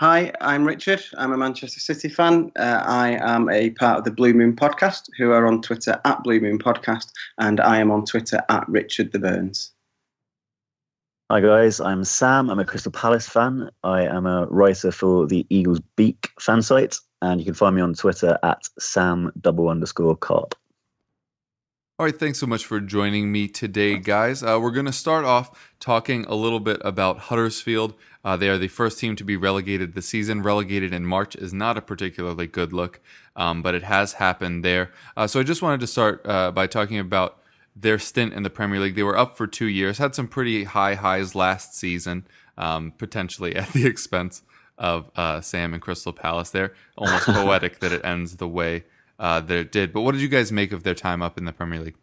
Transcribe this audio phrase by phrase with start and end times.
[0.00, 1.04] Hi, I'm Richard.
[1.16, 2.50] I'm a Manchester City fan.
[2.58, 6.20] Uh, I am a part of the Blue Moon Podcast, who are on Twitter at
[6.24, 9.70] Blue Moon Podcast, and I am on Twitter at Richard the Burns.
[11.30, 12.50] Hi guys, I'm Sam.
[12.50, 13.70] I'm a Crystal Palace fan.
[13.84, 17.82] I am a writer for the Eagles Beak fan site, and you can find me
[17.82, 20.56] on Twitter at Sam double underscore cop.
[21.96, 24.42] All right, thanks so much for joining me today, guys.
[24.42, 27.94] Uh, we're going to start off talking a little bit about Huddersfield.
[28.24, 30.42] Uh, they are the first team to be relegated this season.
[30.42, 32.98] Relegated in March is not a particularly good look,
[33.36, 34.90] um, but it has happened there.
[35.16, 37.38] Uh, so I just wanted to start uh, by talking about
[37.76, 38.96] their stint in the Premier League.
[38.96, 42.26] They were up for two years, had some pretty high highs last season,
[42.58, 44.42] um, potentially at the expense
[44.76, 46.50] of uh, Sam and Crystal Palace.
[46.50, 48.82] There, almost poetic that it ends the way
[49.24, 49.90] uh, that it did.
[49.90, 51.96] But what did you guys make of their time up in the Premier League?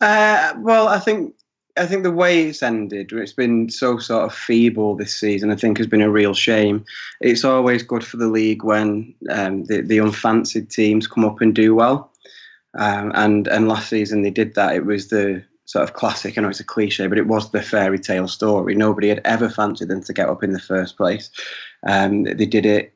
[0.00, 1.34] Uh, well, I think
[1.76, 5.50] I think the way it's ended, it's been so sort of feeble this season.
[5.50, 6.84] I think has been a real shame.
[7.20, 11.52] It's always good for the league when um, the the unfancied teams come up and
[11.52, 12.12] do well.
[12.78, 14.76] Um, and and last season they did that.
[14.76, 16.38] It was the sort of classic.
[16.38, 18.76] I know it's a cliche, but it was the fairy tale story.
[18.76, 21.28] Nobody had ever fancied them to get up in the first place.
[21.84, 22.94] Um, they did it.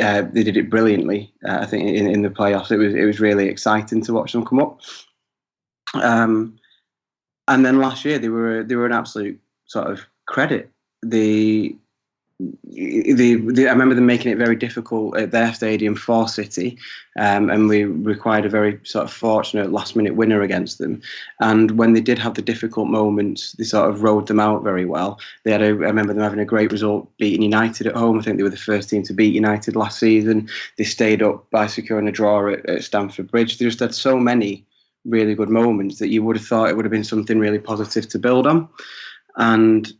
[0.00, 1.32] Uh, they did it brilliantly.
[1.46, 4.32] Uh, I think in, in the playoffs, it was it was really exciting to watch
[4.32, 4.80] them come up.
[5.94, 6.58] Um,
[7.48, 10.70] and then last year they were they were an absolute sort of credit.
[11.02, 11.76] The
[12.40, 16.76] the, the, I remember them making it very difficult at their stadium for City,
[17.16, 21.00] um, and we required a very sort of fortunate last minute winner against them.
[21.40, 24.84] And when they did have the difficult moments, they sort of rode them out very
[24.84, 25.20] well.
[25.44, 28.18] They had a, I remember them having a great result beating United at home.
[28.18, 30.48] I think they were the first team to beat United last season.
[30.76, 33.58] They stayed up by securing a draw at, at Stamford Bridge.
[33.58, 34.66] They just had so many
[35.04, 38.08] really good moments that you would have thought it would have been something really positive
[38.08, 38.68] to build on.
[39.36, 39.92] And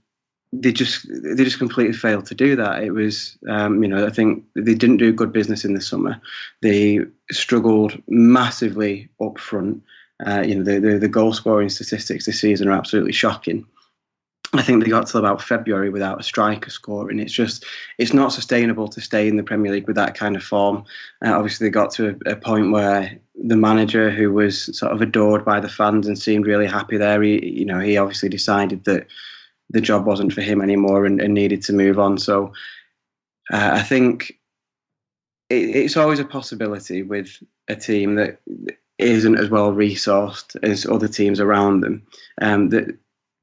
[0.61, 2.83] they just they just completely failed to do that.
[2.83, 6.21] It was um, you know I think they didn't do good business in the summer.
[6.63, 7.01] They
[7.31, 9.83] struggled massively up front.
[10.25, 13.67] Uh, you know the, the, the goal scoring statistics this season are absolutely shocking.
[14.53, 17.19] I think they got to about February without a striker scoring.
[17.19, 17.65] It's just
[17.99, 20.85] it's not sustainable to stay in the Premier League with that kind of form.
[21.25, 25.03] Uh, obviously, they got to a, a, point where the manager, who was sort of
[25.03, 28.85] adored by the fans and seemed really happy there, he you know he obviously decided
[28.85, 29.09] that
[29.75, 32.17] the job wasn't for him anymore and, and needed to move on.
[32.17, 32.53] So
[33.53, 34.39] uh, I think
[35.51, 38.41] it, it's always a possibility with a team that
[38.99, 42.07] isn't as well resourced as other teams around them.
[42.41, 42.97] Um, that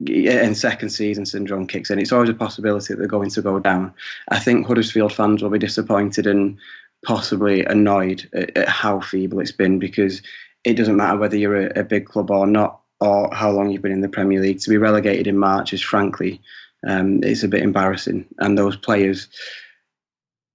[0.07, 1.99] and second season syndrome kicks in.
[1.99, 3.93] It's always a possibility that they're going to go down.
[4.29, 6.57] I think Huddersfield fans will be disappointed and
[7.05, 10.23] possibly annoyed at, at how feeble it's been because
[10.63, 13.81] it doesn't matter whether you're a, a big club or not or how long you've
[13.81, 14.59] been in the Premier League.
[14.61, 16.39] To be relegated in March is frankly,
[16.87, 18.25] um, it's a bit embarrassing.
[18.37, 19.27] And those players,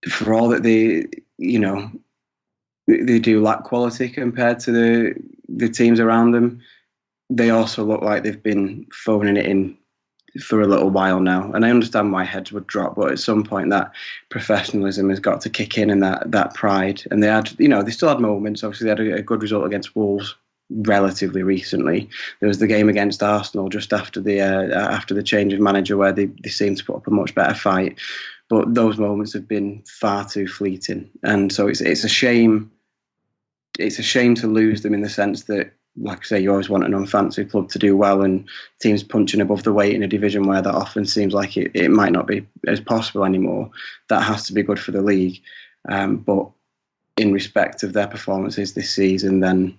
[0.08, 1.06] for all that they,
[1.38, 1.90] you know,
[2.86, 5.14] they do lack quality compared to the
[5.48, 6.60] the teams around them,
[7.28, 9.76] they also look like they've been phoning it in
[10.40, 11.50] for a little while now.
[11.52, 13.90] And I understand why heads would drop, but at some point that
[14.28, 17.02] professionalism has got to kick in and that that pride.
[17.10, 18.62] And they had, you know, they still had moments.
[18.62, 20.36] Obviously, they had a, a good result against Wolves
[20.70, 22.08] relatively recently.
[22.40, 25.96] There was the game against Arsenal just after the uh, after the change of manager
[25.96, 27.98] where they, they seemed to put up a much better fight.
[28.48, 32.70] But those moments have been far too fleeting, and so it's it's a shame.
[33.78, 36.70] It's a shame to lose them in the sense that, like I say, you always
[36.70, 38.48] want an unfancy club to do well, and
[38.80, 41.90] teams punching above the weight in a division where that often seems like it, it
[41.90, 43.70] might not be as possible anymore.
[44.08, 45.40] That has to be good for the league.
[45.88, 46.48] Um, but
[47.16, 49.76] in respect of their performances this season, then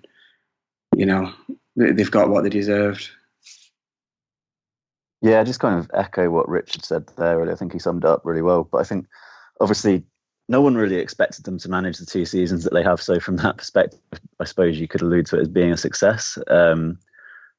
[0.98, 1.32] you know,
[1.76, 3.08] they've got what they deserved.
[5.22, 7.38] Yeah, I just kind of echo what Richard said there.
[7.38, 7.52] Really.
[7.52, 8.64] I think he summed it up really well.
[8.64, 9.06] But I think,
[9.62, 10.04] obviously,
[10.50, 13.00] no one really expected them to manage the two seasons that they have.
[13.00, 14.00] So from that perspective,
[14.40, 16.40] I suppose you could allude to it as being a success.
[16.48, 16.98] Um,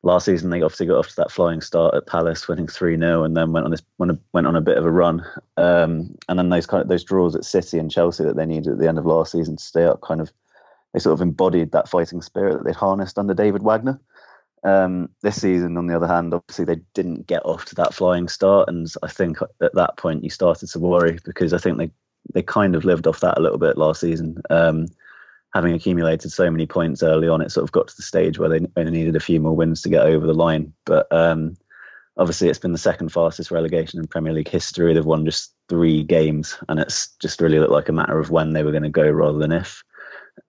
[0.02, 3.22] last season they obviously got off to that flying start at Palace, winning three 0
[3.22, 5.24] and then went on this went, went on a bit of a run.
[5.56, 8.72] Um, and then those kind of those draws at City and Chelsea that they needed
[8.72, 10.32] at the end of last season to stay up, kind of
[10.92, 14.00] they sort of embodied that fighting spirit that they'd harnessed under David Wagner.
[14.64, 18.28] Um, this season, on the other hand, obviously they didn't get off to that flying
[18.28, 21.90] start, and I think at that point you started to worry because I think they
[22.34, 24.42] they kind of lived off that a little bit last season.
[24.50, 24.86] Um,
[25.54, 28.48] having accumulated so many points early on, it sort of got to the stage where
[28.48, 30.72] they only needed a few more wins to get over the line.
[30.84, 31.56] But um,
[32.16, 34.92] obviously, it's been the second fastest relegation in Premier League history.
[34.92, 38.52] They've won just three games, and it's just really looked like a matter of when
[38.52, 39.82] they were going to go rather than if.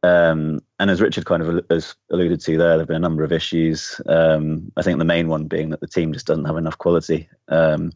[0.04, 3.24] Um, and as Richard kind of has alluded to there, there have been a number
[3.24, 4.00] of issues.
[4.06, 7.30] Um, I think the main one being that the team just doesn't have enough quality.
[7.48, 7.92] Um,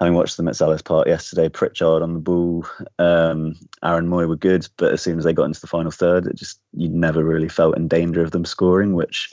[0.00, 2.64] having watched them at Park yesterday, Pritchard on the ball,
[2.98, 3.54] um,
[3.84, 6.36] Aaron Mooy were good, but as soon as they got into the final third, it
[6.36, 9.30] just you never really felt in danger of them scoring, which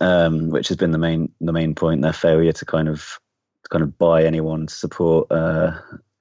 [0.00, 2.02] um, which has been the main the main point.
[2.02, 3.18] Their failure to kind of
[3.64, 5.30] to kind of buy anyone to support.
[5.30, 5.72] Uh,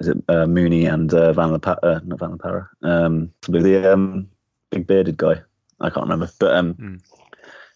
[0.01, 3.93] is it uh, Mounié and uh, Van La uh, not Van La Parra, um, the
[3.93, 4.27] um,
[4.71, 5.41] big bearded guy.
[5.79, 7.01] I can't remember, but um, mm.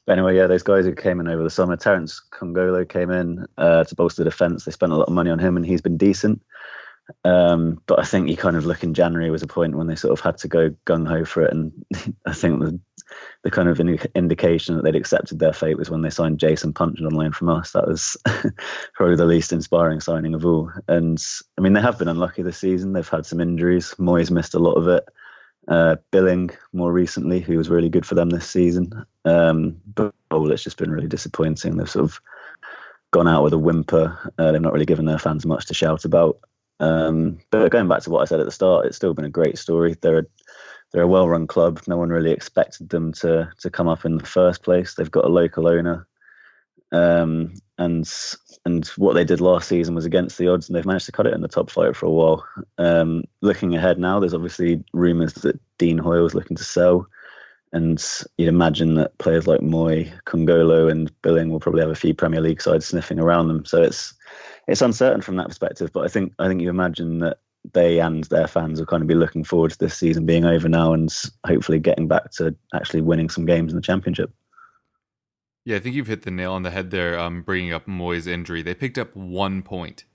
[0.05, 3.45] But anyway, yeah, those guys who came in over the summer, Terence Kongolo came in
[3.57, 4.63] uh, to bolster the defence.
[4.63, 6.43] They spent a lot of money on him, and he's been decent.
[7.23, 9.95] Um, but I think you kind of look in January was a point when they
[9.95, 11.71] sort of had to go gung ho for it, and
[12.25, 12.79] I think the
[13.43, 17.05] the kind of indication that they'd accepted their fate was when they signed Jason Puncheon
[17.05, 17.71] on loan from us.
[17.71, 18.17] That was
[18.93, 20.71] probably the least inspiring signing of all.
[20.87, 21.23] And
[21.57, 22.93] I mean, they have been unlucky this season.
[22.93, 23.93] They've had some injuries.
[23.99, 25.07] Mooy's missed a lot of it
[25.67, 29.05] uh, Billing more recently, who was really good for them this season.
[29.25, 31.77] Um, but oh, it's just been really disappointing.
[31.77, 32.21] They've sort of
[33.11, 34.17] gone out with a whimper.
[34.37, 36.39] Uh, they've not really given their fans much to shout about.
[36.79, 39.29] Um, but going back to what I said at the start, it's still been a
[39.29, 39.95] great story.
[40.01, 40.25] They're a,
[40.91, 41.81] they're a well-run club.
[41.87, 44.93] No one really expected them to to come up in the first place.
[44.93, 46.07] They've got a local owner,
[46.91, 48.09] um, and
[48.65, 51.27] and what they did last season was against the odds, and they've managed to cut
[51.27, 52.45] it in the top flight for a while.
[52.77, 57.07] Um, looking ahead now, there's obviously rumours that Dean Hoyle is looking to sell,
[57.73, 58.03] and
[58.37, 62.41] you'd imagine that players like Mooy, Kongolo, and Billing will probably have a few Premier
[62.41, 63.65] League sides sniffing around them.
[63.65, 64.13] So it's
[64.67, 65.91] it's uncertain from that perspective.
[65.93, 67.39] But I think I think you imagine that
[67.73, 70.69] they and their fans will kind of be looking forward to this season being over
[70.69, 71.13] now and
[71.45, 74.31] hopefully getting back to actually winning some games in the championship.
[75.65, 77.19] Yeah, I think you've hit the nail on the head there.
[77.19, 80.05] Um, bringing up Mooy's injury, they picked up one point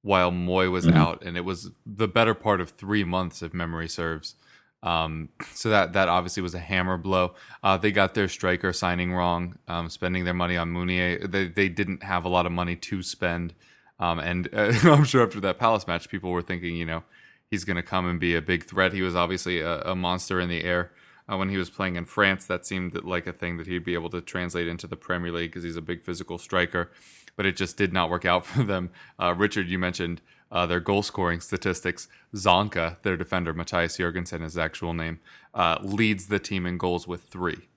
[0.00, 0.96] while Mooy was mm-hmm.
[0.96, 4.36] out, and it was the better part of three months, if memory serves.
[4.82, 7.34] Um, so that that obviously was a hammer blow.
[7.62, 11.30] Uh, they got their striker signing wrong, um, spending their money on Mounié.
[11.30, 13.52] They they didn't have a lot of money to spend,
[13.98, 17.02] um, and uh, I'm sure after that Palace match, people were thinking, you know,
[17.50, 18.94] he's going to come and be a big threat.
[18.94, 20.92] He was obviously a, a monster in the air
[21.30, 22.46] uh, when he was playing in France.
[22.46, 25.50] That seemed like a thing that he'd be able to translate into the Premier League
[25.50, 26.90] because he's a big physical striker.
[27.36, 28.90] But it just did not work out for them.
[29.20, 30.20] Uh, Richard, you mentioned
[30.50, 32.08] uh, their goal scoring statistics.
[32.34, 35.20] Zanka, their defender, Matthias Jorgensen, his actual name,
[35.54, 37.68] uh, leads the team in goals with three.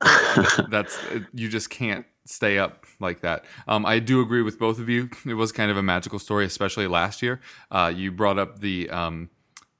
[0.70, 0.98] That's
[1.34, 3.44] you just can't stay up like that.
[3.66, 5.10] Um, I do agree with both of you.
[5.26, 7.40] It was kind of a magical story, especially last year.
[7.70, 9.30] Uh, you brought up the um,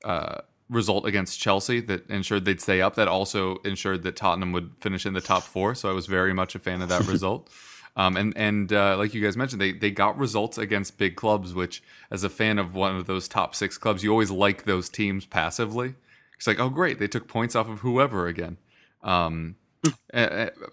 [0.04, 2.94] uh, result against Chelsea that ensured they'd stay up.
[2.94, 5.74] That also ensured that Tottenham would finish in the top four.
[5.74, 7.50] So I was very much a fan of that result.
[7.96, 11.52] Um, and and uh, like you guys mentioned, they they got results against big clubs,
[11.52, 14.88] which as a fan of one of those top six clubs, you always like those
[14.88, 15.96] teams passively.
[16.36, 18.58] It's like, oh great, they took points off of whoever again.
[19.02, 19.56] Um,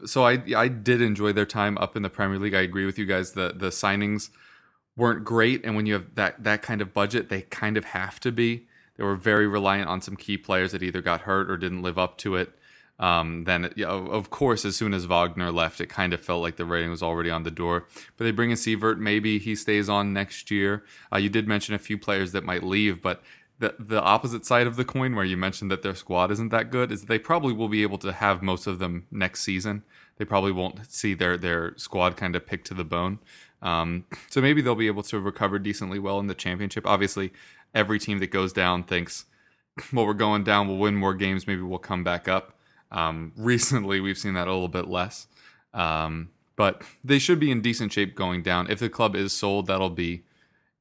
[0.06, 2.54] so I I did enjoy their time up in the Premier League.
[2.54, 3.32] I agree with you guys.
[3.32, 4.30] The the signings
[4.96, 8.20] weren't great, and when you have that that kind of budget, they kind of have
[8.22, 8.68] to be.
[8.98, 11.98] They were very reliant on some key players that either got hurt or didn't live
[11.98, 12.54] up to it.
[13.00, 16.66] Um, then, of course, as soon as Wagner left, it kind of felt like the
[16.66, 17.88] rating was already on the door.
[18.18, 18.98] But they bring in Siewert.
[18.98, 20.84] Maybe he stays on next year.
[21.14, 23.22] Uh, you did mention a few players that might leave, but
[23.60, 26.72] the the opposite side of the coin, where you mentioned that their squad isn't that
[26.72, 29.84] good, is that they probably will be able to have most of them next season.
[30.18, 33.20] They probably won't see their their squad kind of picked to the bone.
[33.62, 36.86] Um, so maybe they'll be able to recover decently well in the championship.
[36.86, 37.34] Obviously,
[37.74, 39.26] every team that goes down thinks,
[39.94, 42.58] well, we're going down, we'll win more games, maybe we'll come back up.
[42.92, 45.28] Um, recently, we've seen that a little bit less.
[45.74, 48.70] Um, but they should be in decent shape going down.
[48.70, 50.24] If the club is sold, that'll be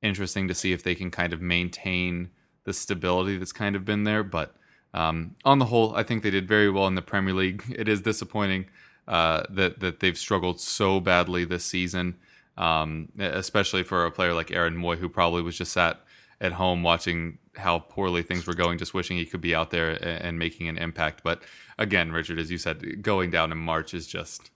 [0.02, 2.30] interesting to see if they can kind of maintain
[2.64, 4.22] the stability that's kind of been there.
[4.22, 4.56] But
[4.94, 7.62] um, on the whole, I think they did very well in the Premier League.
[7.76, 8.66] It is disappointing
[9.06, 12.16] uh, that that they've struggled so badly this season,
[12.56, 16.00] um, especially for a player like Aaron Mooy, who probably was just sat
[16.40, 19.90] at home watching how poorly things were going, just wishing he could be out there
[19.90, 21.22] and, and making an impact.
[21.24, 21.42] But
[21.78, 24.50] again, Richard, as you said, going down in March is just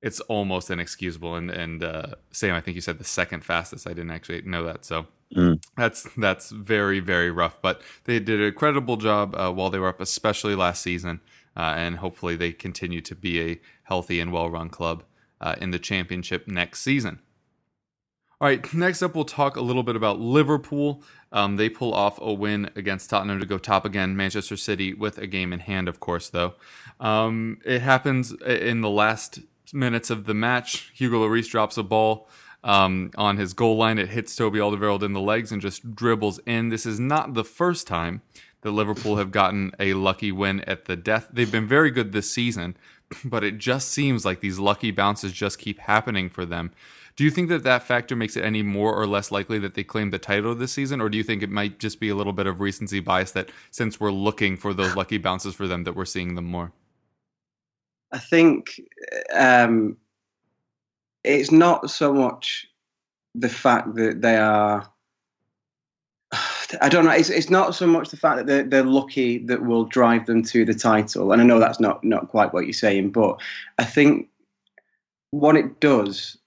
[0.00, 1.36] it's almost inexcusable.
[1.36, 3.86] And and uh, Sam, I think you said the second fastest.
[3.86, 5.64] I didn't actually know that, so Mm.
[5.78, 7.62] that's that's very very rough.
[7.62, 11.20] But they did a credible job uh, while they were up, especially last season,
[11.56, 15.04] uh, and hopefully they continue to be a healthy and well run club
[15.40, 17.20] uh, in the championship next season.
[18.42, 21.00] All right, next up, we'll talk a little bit about Liverpool.
[21.30, 24.16] Um, they pull off a win against Tottenham to go top again.
[24.16, 26.54] Manchester City with a game in hand, of course, though.
[26.98, 29.38] Um, it happens in the last
[29.72, 30.90] minutes of the match.
[30.92, 32.28] Hugo Lloris drops a ball
[32.64, 34.00] um, on his goal line.
[34.00, 36.68] It hits Toby Alderweireld in the legs and just dribbles in.
[36.68, 38.22] This is not the first time
[38.62, 41.28] that Liverpool have gotten a lucky win at the death.
[41.32, 42.76] They've been very good this season,
[43.24, 46.72] but it just seems like these lucky bounces just keep happening for them.
[47.16, 49.84] Do you think that that factor makes it any more or less likely that they
[49.84, 52.32] claim the title this season, or do you think it might just be a little
[52.32, 55.94] bit of recency bias that since we're looking for those lucky bounces for them, that
[55.94, 56.72] we're seeing them more?
[58.12, 58.80] I think
[59.34, 59.96] um,
[61.24, 62.66] it's not so much
[63.34, 64.88] the fact that they are.
[66.80, 67.10] I don't know.
[67.10, 70.42] It's, it's not so much the fact that they're, they're lucky that will drive them
[70.44, 73.40] to the title, and I know that's not not quite what you're saying, but
[73.78, 74.28] I think
[75.30, 76.38] what it does,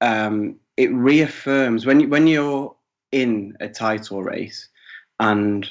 [0.00, 2.74] um, it reaffirms when you, when you're
[3.12, 4.68] in a title race,
[5.18, 5.68] and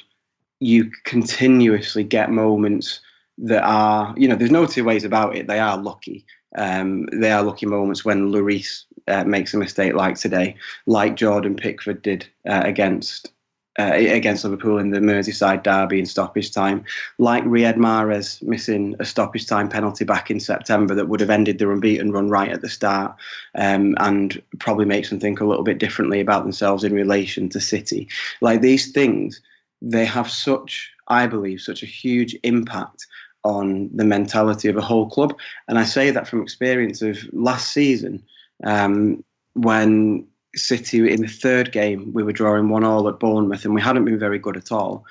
[0.60, 3.00] you continuously get moments
[3.38, 5.46] that are, you know, there's no two ways about it.
[5.46, 6.26] They are lucky.
[6.56, 10.56] Um, they are lucky moments when Lloris uh, makes a mistake like today,
[10.86, 13.32] like Jordan Pickford did uh, against
[13.78, 16.84] uh, against Liverpool in the Merseyside derby in stoppage time,
[17.18, 21.58] like Riyad Mahrez missing a stoppage time penalty back in September that would have ended
[21.58, 23.14] the unbeaten run right at the start,
[23.54, 27.60] um, and probably makes them think a little bit differently about themselves in relation to
[27.60, 28.08] City.
[28.40, 29.40] Like these things,
[29.80, 33.06] they have such, I believe, such a huge impact
[33.44, 35.34] on the mentality of a whole club.
[35.68, 38.22] And I say that from experience of last season
[38.64, 39.24] um,
[39.54, 43.80] when City in the third game we were drawing one all at Bournemouth and we
[43.80, 45.04] hadn't been very good at all.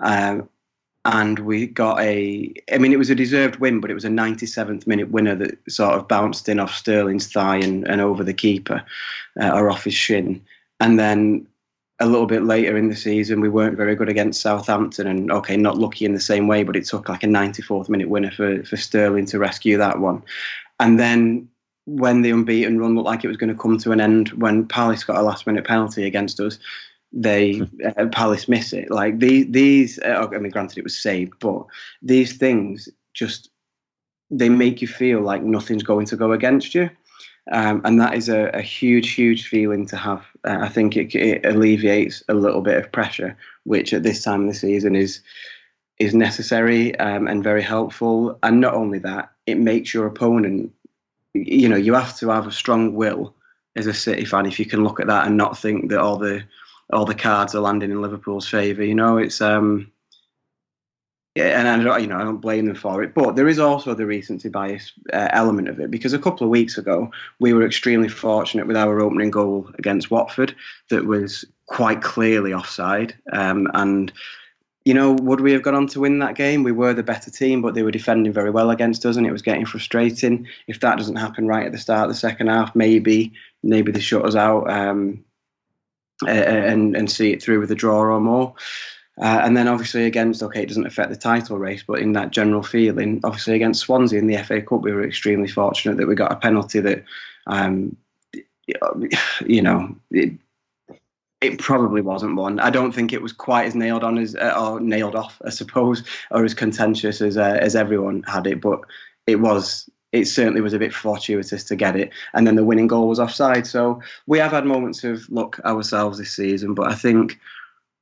[0.00, 0.48] Um,
[1.04, 4.10] and we got a, I mean, it was a deserved win, but it was a
[4.10, 8.34] 97th minute winner that sort of bounced in off Sterling's thigh and, and over the
[8.34, 8.84] keeper
[9.40, 10.42] uh, or off his shin.
[10.80, 11.46] And then
[12.00, 15.56] a little bit later in the season, we weren't very good against Southampton, and okay,
[15.56, 18.62] not lucky in the same way, but it took like a 94th minute winner for
[18.64, 20.22] for Sterling to rescue that one.
[20.78, 21.48] And then
[21.88, 24.66] when the unbeaten run looked like it was going to come to an end, when
[24.66, 26.58] Palace got a last minute penalty against us,
[27.12, 28.90] they uh, Palace miss it.
[28.90, 29.98] Like these, these.
[30.00, 31.64] Uh, I mean, granted, it was saved, but
[32.02, 33.50] these things just
[34.30, 36.90] they make you feel like nothing's going to go against you.
[37.50, 40.22] Um, and that is a, a, huge, huge feeling to have.
[40.46, 44.42] Uh, I think it, it, alleviates a little bit of pressure, which at this time
[44.42, 45.22] of the season is
[45.98, 48.38] is necessary um, and very helpful.
[48.42, 50.72] And not only that, it makes your opponent.
[51.34, 53.34] You know, you have to have a strong will
[53.76, 56.16] as a City fan if you can look at that and not think that all
[56.16, 56.42] the
[56.92, 58.82] all the cards are landing in Liverpool's favour.
[58.82, 59.92] You know, it's um,
[61.38, 63.14] yeah, and I don't, you know, I don't blame them for it.
[63.14, 66.50] But there is also the recency bias uh, element of it because a couple of
[66.50, 70.56] weeks ago we were extremely fortunate with our opening goal against Watford
[70.90, 73.14] that was quite clearly offside.
[73.32, 74.12] Um, and
[74.88, 76.62] you know, would we have gone on to win that game?
[76.62, 79.32] We were the better team, but they were defending very well against us, and it
[79.32, 80.46] was getting frustrating.
[80.66, 83.30] If that doesn't happen right at the start of the second half, maybe
[83.62, 85.22] maybe they shut us out um,
[86.26, 88.54] and and see it through with a draw or more.
[89.20, 92.30] Uh, and then obviously against, okay, it doesn't affect the title race, but in that
[92.30, 96.14] general feeling, obviously against Swansea in the FA Cup, we were extremely fortunate that we
[96.14, 97.04] got a penalty that,
[97.46, 97.94] um,
[99.44, 100.32] you know, it,
[101.40, 102.58] it probably wasn't one.
[102.58, 105.50] I don't think it was quite as nailed on as, uh, or nailed off, I
[105.50, 108.80] suppose, or as contentious as uh, as everyone had it, but
[109.26, 109.88] it was.
[110.10, 113.20] It certainly was a bit fortuitous to get it, and then the winning goal was
[113.20, 113.66] offside.
[113.66, 117.38] So we have had moments of luck ourselves this season, but I think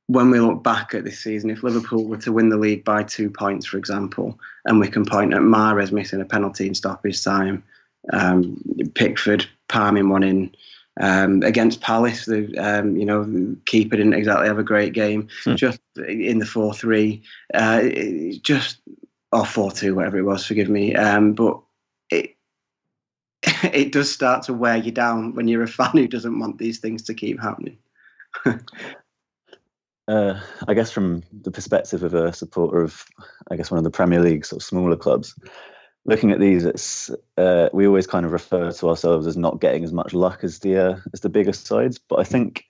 [0.07, 3.03] when we look back at this season, if Liverpool were to win the league by
[3.03, 7.21] two points, for example, and we can point at Mahrez missing a penalty in stoppage
[7.21, 7.61] time,
[8.13, 8.57] um,
[8.95, 10.55] Pickford palming one in
[10.99, 15.27] um, against Palace, the um, you know the keeper didn't exactly have a great game.
[15.43, 15.55] Hmm.
[15.55, 17.21] Just in the four three,
[17.53, 17.83] uh,
[18.41, 18.79] just
[19.31, 20.45] or four two, whatever it was.
[20.45, 21.59] Forgive me, um, but
[22.09, 22.35] it.
[23.73, 26.79] It does start to wear you down when you're a fan who doesn't want these
[26.79, 27.77] things to keep happening.
[30.07, 30.39] Uh,
[30.69, 33.05] I guess from the perspective of a supporter of,
[33.51, 35.35] I guess one of the Premier League sort of smaller clubs,
[36.07, 39.83] looking at these, it's uh, we always kind of refer to ourselves as not getting
[39.83, 41.99] as much luck as the uh, as the bigger sides.
[41.99, 42.65] But I think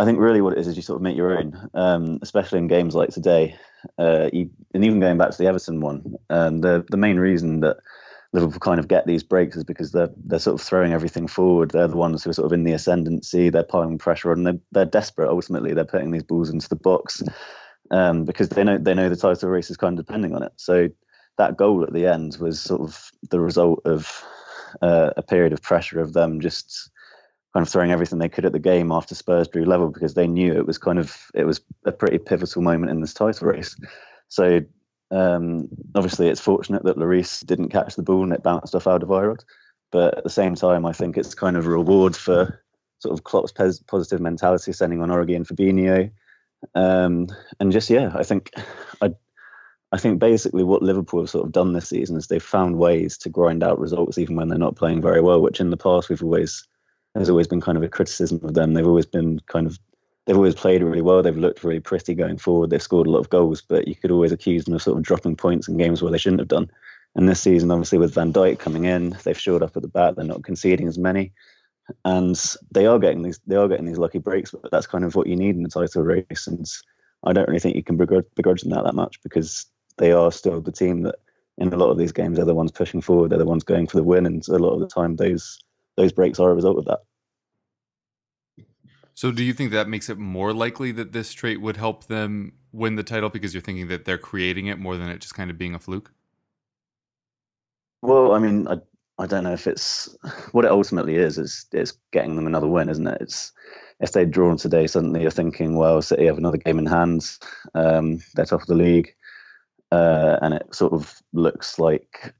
[0.00, 2.58] I think really what it is is you sort of make your own, um, especially
[2.58, 3.54] in games like today.
[3.98, 7.60] Uh, you, and even going back to the Everton one, um, the the main reason
[7.60, 7.76] that
[8.32, 11.70] Liverpool kind of get these breaks is because they're they're sort of throwing everything forward.
[11.70, 13.50] They're the ones who are sort of in the ascendancy.
[13.50, 14.44] They're piling pressure on.
[14.44, 15.28] They're they're desperate.
[15.28, 17.22] Ultimately, they're putting these balls into the box
[17.90, 20.52] um, because they know they know the title race is kind of depending on it.
[20.56, 20.88] So
[21.38, 24.22] that goal at the end was sort of the result of
[24.80, 26.90] uh, a period of pressure of them just
[27.52, 30.26] kind of throwing everything they could at the game after Spurs drew level because they
[30.26, 33.76] knew it was kind of it was a pretty pivotal moment in this title race.
[34.28, 34.62] So
[35.10, 39.44] um, obviously, it's fortunate that Lloris didn't catch the ball and it bounced off Alderweireld.
[39.90, 42.64] But at the same time, I think it's kind of a reward for
[43.00, 46.10] sort of Klopp's positive mentality, sending on Origi and Fabinho.
[46.74, 47.26] Um,
[47.60, 48.52] and just yeah, I think
[49.02, 49.12] I
[49.92, 53.18] I think basically what Liverpool have sort of done this season is they've found ways
[53.18, 56.08] to grind out results even when they're not playing very well, which in the past
[56.08, 56.66] we've always
[57.14, 58.72] there's always been kind of a criticism of them.
[58.72, 59.78] They've always been kind of
[60.24, 61.22] they've always played really well.
[61.22, 62.70] They've looked really pretty going forward.
[62.70, 65.04] They've scored a lot of goals, but you could always accuse them of sort of
[65.04, 66.70] dropping points in games where they shouldn't have done.
[67.14, 70.14] And this season, obviously, with Van Dijk coming in, they've shored up at the back.
[70.14, 71.32] They're not conceding as many,
[72.06, 74.52] and they are getting these they are getting these lucky breaks.
[74.52, 76.46] But that's kind of what you need in the title race.
[76.46, 76.66] And
[77.24, 79.66] I don't really think you can begrudge, begrudge them that that much because
[79.98, 81.16] they are still the team that,
[81.58, 83.30] in a lot of these games, are the ones pushing forward.
[83.30, 85.58] They're the ones going for the win, and a lot of the time, those
[85.96, 87.00] those breaks are a result of that.
[89.14, 92.54] So, do you think that makes it more likely that this trait would help them
[92.72, 95.50] win the title because you're thinking that they're creating it more than it just kind
[95.50, 96.12] of being a fluke?
[98.00, 98.78] Well, I mean, I
[99.18, 100.16] I don't know if it's
[100.52, 101.38] what it ultimately is.
[101.38, 103.20] Is it's getting them another win, isn't it?
[103.20, 103.52] It's
[104.00, 107.38] if they'd drawn today, suddenly you're thinking, well, City have another game in hand.
[107.74, 109.14] Um, they're top of the league,
[109.92, 112.34] uh, and it sort of looks like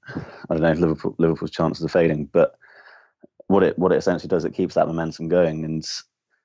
[0.48, 2.56] I don't know Liverpool Liverpool's chances are fading, but
[3.48, 5.86] what it what it essentially does, it keeps that momentum going and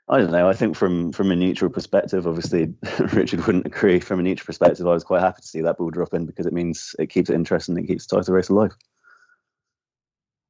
[0.09, 0.49] I don't know.
[0.49, 2.73] I think from from a neutral perspective, obviously
[3.13, 4.01] Richard wouldn't agree.
[4.01, 6.45] From a neutral perspective, I was quite happy to see that ball drop in because
[6.45, 7.77] it means it keeps it interesting.
[7.77, 8.75] It keeps the title race alive.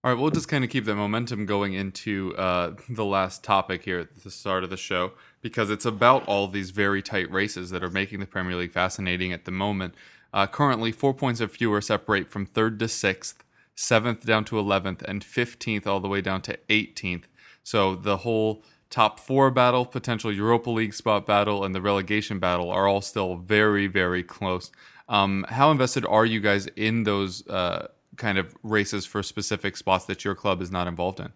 [0.03, 3.83] All right, we'll just kind of keep that momentum going into uh, the last topic
[3.83, 7.71] here at the start of the show because it's about all these very tight races
[7.71, 9.95] that are making the Premier League fascinating at the moment.
[10.33, 13.43] Uh, currently, four points or fewer separate from third to sixth,
[13.75, 17.23] seventh down to 11th, and 15th all the way down to 18th.
[17.63, 22.69] So the whole top four battle, potential Europa League spot battle, and the relegation battle
[22.69, 24.71] are all still very, very close.
[25.09, 27.87] Um, how invested are you guys in those uh,
[28.17, 31.31] kind of races for specific spots that your club is not involved in?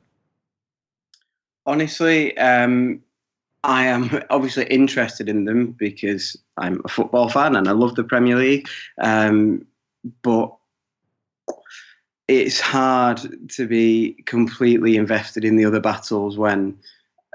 [1.66, 3.02] Honestly, um,
[3.64, 8.04] I am obviously interested in them because I'm a football fan and I love the
[8.04, 8.68] Premier League.
[9.00, 9.66] Um,
[10.24, 10.56] but
[12.28, 13.20] it's hard
[13.50, 16.78] to be completely invested in the other battles when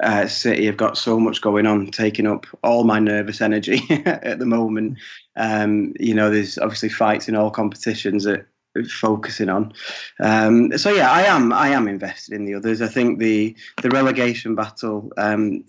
[0.02, 4.38] uh, City have got so much going on, taking up all my nervous energy at
[4.38, 4.98] the moment.
[5.36, 8.46] Um, you know, there's obviously fights in all competitions that
[8.84, 9.72] focusing on.
[10.20, 12.82] Um, so yeah, I am I am invested in the others.
[12.82, 15.64] I think the the relegation battle um,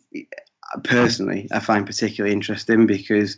[0.84, 3.38] personally I find particularly interesting because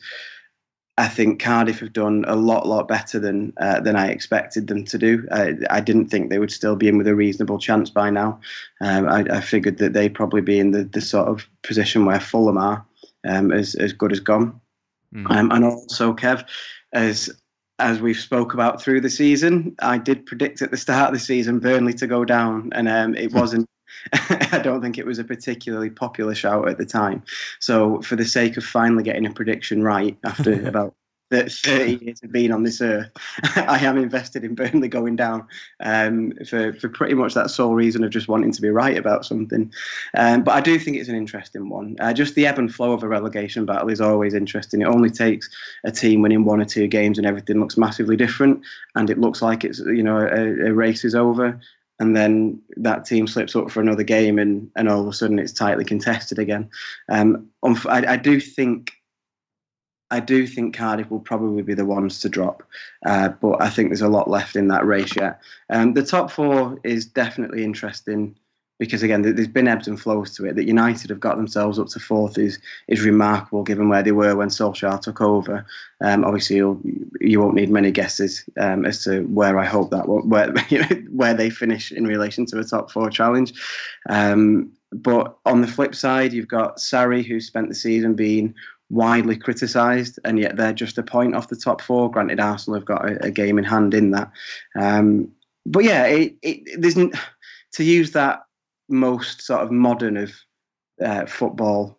[1.00, 4.84] I think Cardiff have done a lot, lot better than uh, than I expected them
[4.84, 5.26] to do.
[5.32, 8.42] I, I, didn't think they would still be in with a reasonable chance by now.
[8.82, 12.20] Um, I, I, figured that they'd probably be in the, the sort of position where
[12.20, 12.86] Fulham are,
[13.26, 14.60] um, as as good as gone.
[15.16, 15.32] Mm.
[15.32, 16.46] Um, and also, Kev,
[16.92, 17.30] as
[17.80, 21.20] as we've spoke about through the season, I did predict at the start of the
[21.26, 23.66] season Burnley to go down, and um, it wasn't.
[24.14, 27.24] I don't think it was a particularly popular shout at the time.
[27.60, 30.96] So, for the sake of finally getting a prediction right after about
[31.32, 33.12] 30 years of being on this earth,
[33.56, 35.46] I am invested in Burnley going down
[35.80, 39.26] um, for, for pretty much that sole reason of just wanting to be right about
[39.26, 39.72] something.
[40.16, 41.96] Um, but I do think it's an interesting one.
[42.00, 44.82] Uh, just the ebb and flow of a relegation battle is always interesting.
[44.82, 45.50] It only takes
[45.84, 48.62] a team winning one or two games and everything looks massively different,
[48.96, 51.60] and it looks like it's you know a, a race is over
[52.00, 55.40] and then that team slips up for another game, and, and all of a sudden
[55.40, 56.70] it's tightly contested again.
[57.10, 58.94] Um, I, I do think.
[60.12, 62.64] I do think Cardiff will probably be the ones to drop,
[63.06, 65.40] uh, but I think there's a lot left in that race yet.
[65.70, 68.36] Um, the top four is definitely interesting
[68.80, 70.56] because again, there's been ebbs and flows to it.
[70.56, 74.36] That United have got themselves up to fourth is is remarkable, given where they were
[74.38, 75.66] when Solskjaer took over.
[76.02, 76.80] Um, obviously, you'll,
[77.20, 80.54] you won't need many guesses um, as to where I hope that where
[81.12, 83.54] where they finish in relation to a top four challenge.
[84.10, 88.56] Um, but on the flip side, you've got Sarri, who spent the season being
[88.90, 92.10] widely criticised, and yet they're just a point off the top four.
[92.10, 94.32] Granted, Arsenal have got a, a game in hand in that.
[94.80, 95.32] Um,
[95.66, 98.42] but yeah, it, it, there's to use that
[98.90, 100.34] most sort of modern of
[101.02, 101.98] uh, football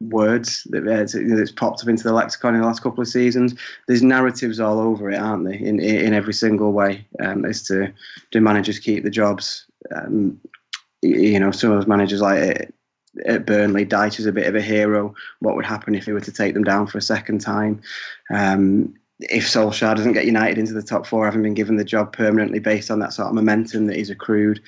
[0.00, 3.54] words that uh, that's popped up into the lexicon in the last couple of seasons.
[3.86, 5.58] There's narratives all over it, aren't they?
[5.58, 7.92] In in every single way, um, as to
[8.30, 9.66] do managers keep the jobs?
[9.94, 10.40] Um,
[11.02, 12.72] you know, some of those managers like
[13.26, 15.14] at Burnley, Dyche is a bit of a hero.
[15.40, 17.80] What would happen if he were to take them down for a second time?
[18.30, 22.12] Um, if Solskjaer doesn't get United into the top four, having been given the job
[22.12, 24.60] permanently based on that sort of momentum that he's accrued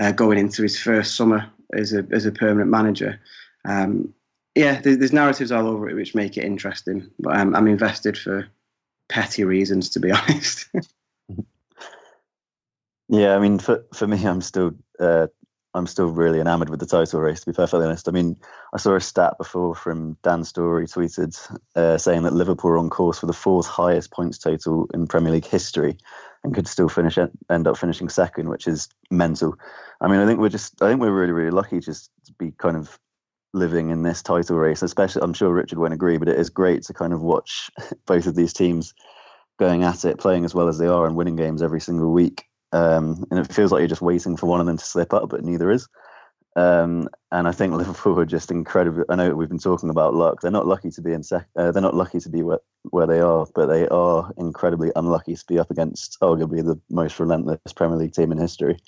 [0.00, 3.20] uh, going into his first summer as a as a permanent manager.
[3.64, 4.14] Um,
[4.54, 7.08] yeah, there's, there's, narratives all over it which make it interesting.
[7.18, 8.48] But um, I'm invested for
[9.08, 10.68] petty reasons, to be honest.
[13.08, 15.26] yeah, I mean, for for me, I'm still uh,
[15.74, 17.40] I'm still really enamored with the title race.
[17.40, 18.36] To be perfectly honest, I mean,
[18.74, 21.36] I saw a stat before from Dan Story tweeted
[21.76, 25.32] uh, saying that Liverpool are on course for the fourth highest points total in Premier
[25.32, 25.98] League history,
[26.42, 29.56] and could still finish end up finishing second, which is mental.
[30.00, 32.52] I mean, I think we're just I think we're really really lucky just to be
[32.52, 32.98] kind of
[33.52, 34.82] living in this title race.
[34.82, 37.70] Especially, I'm sure Richard won't agree, but it is great to kind of watch
[38.06, 38.94] both of these teams
[39.58, 42.44] going at it, playing as well as they are, and winning games every single week.
[42.72, 45.28] Um, and it feels like you're just waiting for one of them to slip up,
[45.28, 45.88] but neither is.
[46.56, 49.04] Um, and I think Liverpool are just incredible.
[49.08, 50.40] I know we've been talking about luck.
[50.40, 53.06] They're not lucky to be in sec- uh, They're not lucky to be where, where
[53.06, 57.72] they are, but they are incredibly unlucky to be up against arguably the most relentless
[57.74, 58.78] Premier League team in history.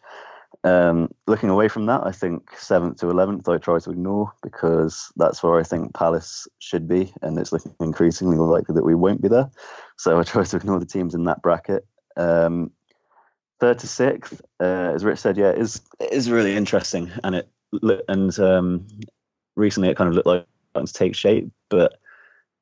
[0.63, 5.11] Um, looking away from that, I think seventh to eleventh I try to ignore because
[5.17, 9.23] that's where I think Palace should be, and it's looking increasingly likely that we won't
[9.23, 9.51] be there.
[9.97, 11.87] So I try to ignore the teams in that bracket.
[12.17, 12.73] Um,
[13.61, 17.49] third to sixth, uh, as Rich said, yeah, is is really interesting, and it
[18.09, 18.87] and um,
[19.57, 21.99] recently it kind of looked like to take shape, but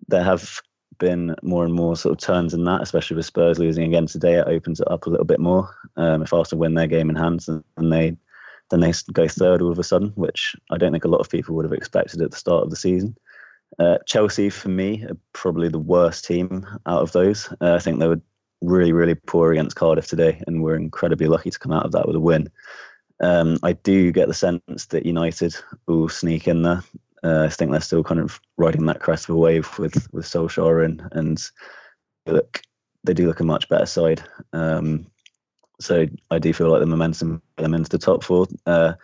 [0.09, 0.61] there have
[0.99, 4.35] been more and more sort of turns in that, especially with Spurs losing again today.
[4.35, 5.75] It opens it up a little bit more.
[5.97, 8.17] Um, if Arsenal win their game in hand, then they
[8.71, 11.31] then they go third all of a sudden, which I don't think a lot of
[11.31, 13.17] people would have expected at the start of the season.
[13.79, 17.49] Uh, Chelsea, for me, are probably the worst team out of those.
[17.61, 18.21] Uh, I think they were
[18.61, 22.07] really, really poor against Cardiff today, and we're incredibly lucky to come out of that
[22.07, 22.51] with a win.
[23.21, 26.83] Um, I do get the sense that United will sneak in there.
[27.25, 30.25] Uh, I think they're still kind of riding that crest of a wave with with
[30.25, 31.43] Solskjaer and and
[32.27, 32.63] they look
[33.03, 34.23] they do look a much better side.
[34.53, 35.07] Um,
[35.81, 38.47] so I do feel like the momentum them into the top four.
[38.67, 38.95] Uh,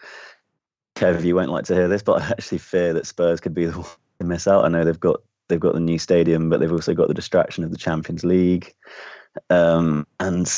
[0.97, 3.67] Kev, you won't like to hear this, but I actually fear that Spurs could be
[3.67, 3.89] the one
[4.21, 4.65] to miss out.
[4.65, 7.65] I know they've got they've got the new stadium, but they've also got the distraction
[7.65, 8.75] of the Champions League.
[9.51, 10.49] Um, and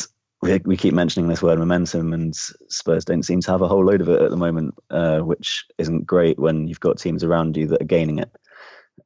[0.42, 3.84] we, we keep mentioning this word momentum, and Spurs don't seem to have a whole
[3.84, 7.56] load of it at the moment, uh, which isn't great when you've got teams around
[7.56, 8.30] you that are gaining it.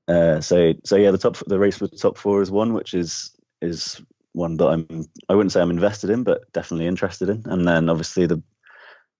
[0.08, 2.94] Uh, so, so yeah, the top the race for the top four is one, which
[2.94, 3.30] is
[3.62, 4.00] is
[4.32, 7.42] one that I'm I wouldn't say I'm invested in, but definitely interested in.
[7.46, 8.42] And then obviously the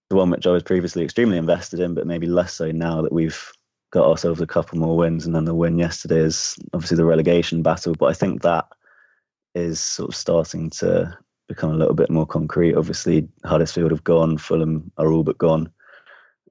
[0.08, 3.12] the one which I was previously extremely invested in, but maybe less so now that
[3.12, 3.52] we've
[3.92, 7.62] got ourselves a couple more wins, and then the win yesterday is obviously the relegation
[7.62, 7.94] battle.
[7.94, 8.66] But I think that
[9.54, 11.16] is sort of starting to
[11.48, 12.76] become a little bit more concrete.
[12.76, 15.70] Obviously, Huddersfield have gone, Fulham are all but gone.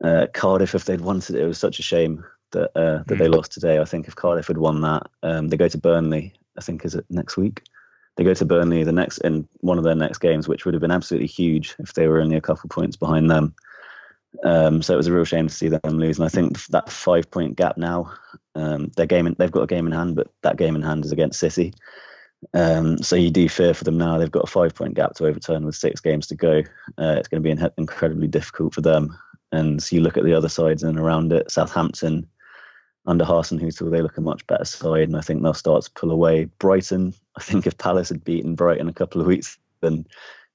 [0.04, 3.20] Uh, Cardiff, if they'd wanted it, it was such a shame that uh, that mm.
[3.20, 3.80] they lost today.
[3.80, 6.34] I think if Cardiff had won that, um, they go to Burnley.
[6.58, 7.64] I think is it next week.
[8.18, 10.82] They go to Burnley the next in one of their next games, which would have
[10.82, 13.56] been absolutely huge if they were only a couple points behind them.
[14.44, 16.20] Um, so it was a real shame to see them lose.
[16.20, 18.12] And I think that five point gap now,
[18.56, 21.06] um, their game in, they've got a game in hand, but that game in hand
[21.06, 21.74] is against City.
[22.54, 24.18] Um, so you do fear for them now.
[24.18, 26.64] They've got a five point gap to overturn with six games to go.
[26.98, 29.18] Uh, it's going to be incredibly difficult for them.
[29.52, 32.28] And so you look at the other sides and around it, Southampton
[33.06, 36.12] under Hasenhüttl, they look a much better side, and I think they'll start to pull
[36.12, 36.46] away.
[36.60, 40.06] Brighton, I think if Palace had beaten Brighton a couple of weeks, then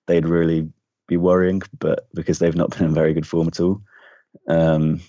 [0.06, 0.70] they'd really
[1.08, 3.82] be worrying, but because they've not been in very good form at all.
[4.48, 5.00] Um,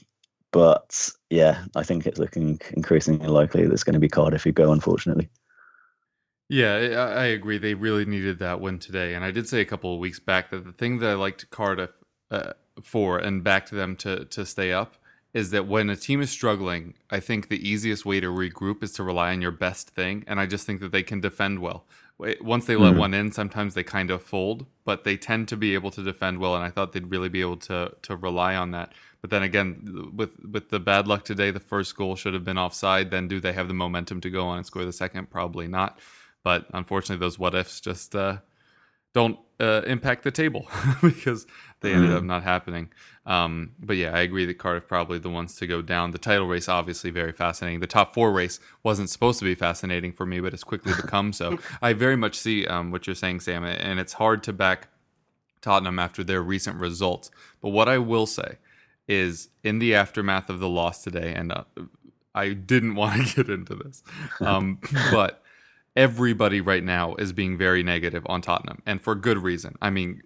[0.51, 4.51] but yeah, I think it's looking increasingly likely that it's going to be Cardiff who
[4.51, 5.29] go, unfortunately.
[6.47, 6.73] Yeah,
[7.17, 7.57] I agree.
[7.57, 9.15] They really needed that win today.
[9.15, 11.49] And I did say a couple of weeks back that the thing that I liked
[11.49, 11.91] Cardiff
[12.29, 12.53] uh,
[12.83, 14.95] for and back to them to, to stay up
[15.33, 18.93] is that when a team is struggling, I think the easiest way to regroup is
[18.93, 20.23] to rely on your best thing.
[20.27, 21.85] And I just think that they can defend well.
[22.39, 22.99] Once they let mm-hmm.
[22.99, 26.39] one in, sometimes they kind of fold, but they tend to be able to defend
[26.39, 26.55] well.
[26.55, 28.93] And I thought they'd really be able to to rely on that.
[29.19, 32.57] But then again, with with the bad luck today, the first goal should have been
[32.57, 33.11] offside.
[33.11, 35.29] Then do they have the momentum to go on and score the second?
[35.29, 35.99] Probably not.
[36.45, 38.37] But unfortunately, those what ifs just uh,
[39.15, 40.67] don't uh, impact the table
[41.01, 41.47] because
[41.81, 42.89] they ended up not happening.
[43.25, 46.11] Um, but yeah, I agree that Cardiff probably the ones to go down.
[46.11, 47.79] The title race obviously very fascinating.
[47.79, 51.33] The top four race wasn't supposed to be fascinating for me, but it's quickly become
[51.33, 51.57] so.
[51.81, 54.89] I very much see um, what you're saying, Sam, and it's hard to back
[55.61, 57.31] Tottenham after their recent results.
[57.59, 58.59] But what I will say
[59.07, 61.63] is, in the aftermath of the loss today, and uh,
[62.35, 64.03] I didn't want to get into this,
[64.41, 64.79] um,
[65.09, 65.41] but
[65.95, 69.75] everybody right now is being very negative on Tottenham, and for good reason.
[69.81, 70.21] I mean,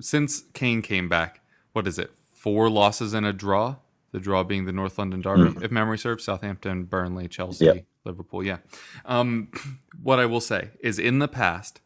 [0.00, 1.40] since Kane came back,
[1.72, 2.12] what is it?
[2.32, 3.76] Four losses and a draw.
[4.12, 6.24] The draw being the North London derby, if memory serves.
[6.24, 7.84] Southampton, Burnley, Chelsea, Yep.
[8.04, 8.42] Liverpool.
[8.42, 8.58] Yeah.
[9.04, 9.52] Um,
[10.02, 11.80] what I will say is, in the past,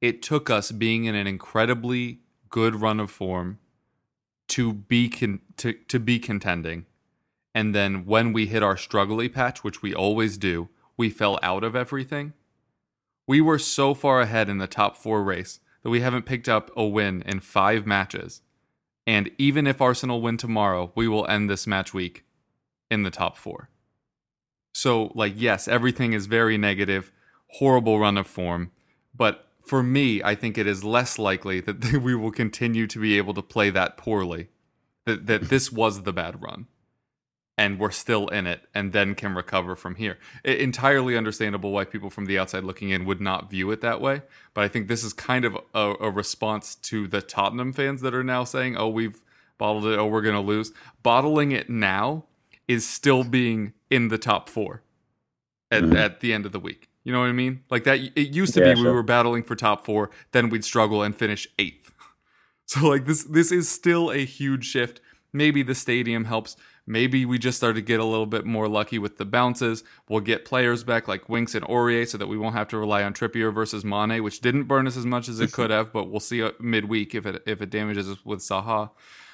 [0.00, 3.58] it took us being in an incredibly good run of form
[4.48, 6.86] to be con- to, to be contending
[7.54, 11.62] and then when we hit our struggly patch which we always do we fell out
[11.62, 12.32] of everything
[13.28, 16.72] we were so far ahead in the top 4 race that we haven't picked up
[16.76, 18.40] a win in 5 matches.
[19.06, 22.24] And even if Arsenal win tomorrow we will end this match week
[22.90, 23.70] in the top 4
[24.72, 27.12] so like yes everything is very negative
[27.48, 28.70] horrible run of form.
[29.14, 33.16] But for me, I think it is less likely that we will continue to be
[33.16, 34.48] able to play that poorly.
[35.06, 36.66] That that this was the bad run,
[37.58, 40.16] and we're still in it, and then can recover from here.
[40.46, 44.00] I- entirely understandable why people from the outside looking in would not view it that
[44.00, 44.22] way.
[44.54, 48.14] But I think this is kind of a, a response to the Tottenham fans that
[48.14, 49.20] are now saying, "Oh, we've
[49.58, 49.98] bottled it.
[49.98, 52.24] Oh, we're gonna lose." Bottling it now
[52.68, 54.82] is still being in the top four
[55.70, 55.96] at, mm-hmm.
[55.96, 56.88] at the end of the week.
[57.02, 57.64] You know what I mean?
[57.70, 57.98] Like that.
[57.98, 61.14] It used to Yeah, be we were battling for top four, then we'd struggle and
[61.16, 61.86] finish eighth.
[62.70, 65.00] So like this, this is still a huge shift.
[65.32, 66.54] Maybe the stadium helps.
[66.88, 69.84] Maybe we just start to get a little bit more lucky with the bounces.
[70.08, 73.02] We'll get players back like Winks and Aurier so that we won't have to rely
[73.02, 75.92] on Trippier versus Mane, which didn't burn us as much as it could have.
[75.92, 78.88] But we'll see uh, midweek if it if it damages us with Sané.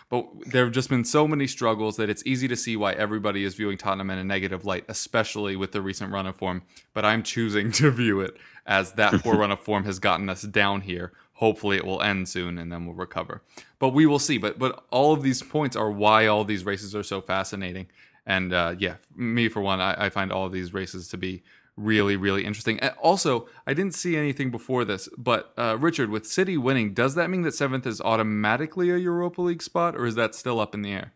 [0.09, 3.45] But there have just been so many struggles that it's easy to see why everybody
[3.45, 6.63] is viewing Tottenham in a negative light, especially with the recent run of form.
[6.93, 8.37] But I'm choosing to view it
[8.67, 11.13] as that poor run of form has gotten us down here.
[11.35, 13.43] Hopefully, it will end soon and then we'll recover.
[13.79, 14.39] But we will see.
[14.39, 17.87] But but all of these points are why all these races are so fascinating.
[18.27, 21.43] And uh, yeah, me for one, I, I find all of these races to be
[21.77, 22.79] really really interesting.
[22.81, 27.17] And also, I didn't see anything before this, but uh, Richard, with City winning, does
[27.17, 30.73] that mean that seventh is automatically a Europa League spot, or is that still up
[30.75, 31.13] in the air?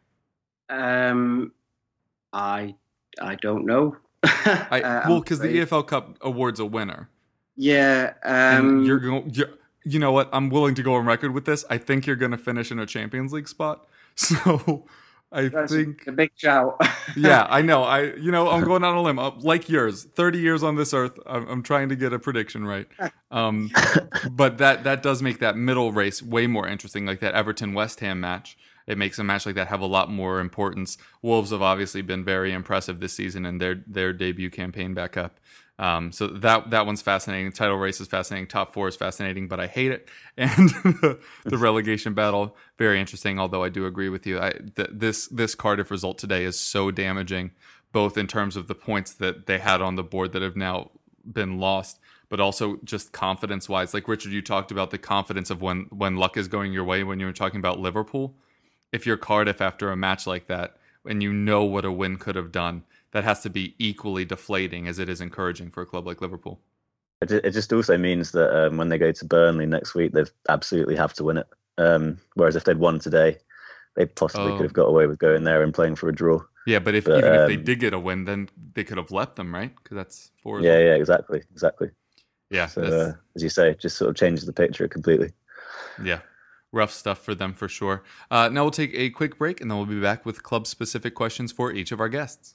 [0.68, 1.52] Um,
[2.32, 2.74] I
[3.20, 3.96] I don't know.
[4.24, 5.48] I, Uh, well, because the.
[5.48, 7.08] EFL Cup awards a winner,
[7.56, 9.30] yeah, and um, you're going.
[9.32, 9.50] You're,
[9.88, 10.28] you know what?
[10.32, 11.64] I'm willing to go on record with this.
[11.70, 13.86] I think you're going to finish in a Champions League spot.
[14.20, 14.84] So
[15.30, 16.80] I that's think a big shout.
[17.16, 17.84] yeah, I know.
[17.84, 20.04] I you know I'm going on a limb, uh, like yours.
[20.04, 22.88] Thirty years on this earth, I'm, I'm trying to get a prediction right.
[23.30, 23.70] Um,
[24.30, 27.04] but that that does make that middle race way more interesting.
[27.04, 30.10] Like that Everton West Ham match, it makes a match like that have a lot
[30.10, 30.96] more importance.
[31.20, 35.38] Wolves have obviously been very impressive this season in their their debut campaign back up.
[35.78, 37.52] Um, so that that one's fascinating.
[37.52, 38.48] Title race is fascinating.
[38.48, 40.08] Top four is fascinating, but I hate it.
[40.36, 40.70] And
[41.44, 43.40] the, relegation battle very interesting.
[43.40, 46.90] Although I do agree with you, I, th- this this Cardiff result today is so
[46.92, 47.50] damaging,
[47.92, 50.90] both in terms of the points that they had on the board that have now
[51.24, 53.94] been lost, but also just confidence wise.
[53.94, 57.02] Like Richard, you talked about the confidence of when when luck is going your way.
[57.02, 58.36] When you were talking about Liverpool,
[58.92, 62.36] if you're Cardiff after a match like that, and you know what a win could
[62.36, 66.06] have done, that has to be equally deflating as it is encouraging for a club
[66.06, 66.60] like Liverpool.
[67.20, 70.24] It, it just also means that um, when they go to Burnley next week, they
[70.48, 71.46] absolutely have to win it.
[71.78, 73.38] Um, whereas if they'd won today,
[73.96, 74.56] they possibly Oh.
[74.56, 76.40] could have got away with going there and playing for a draw.
[76.66, 78.98] Yeah, but if But, even if they um, did get a win, then they could
[78.98, 79.74] have let them, right?
[79.82, 80.60] Because that's four.
[80.60, 81.90] Yeah, yeah, exactly, exactly.
[82.50, 82.66] yeah.
[82.66, 85.32] So uh, as you say, just sort of changes the picture completely.
[86.04, 86.20] Yeah.
[86.70, 88.04] Rough stuff for them for sure.
[88.30, 91.14] Uh, now we'll take a quick break and then we'll be back with club specific
[91.14, 92.54] questions for each of our guests.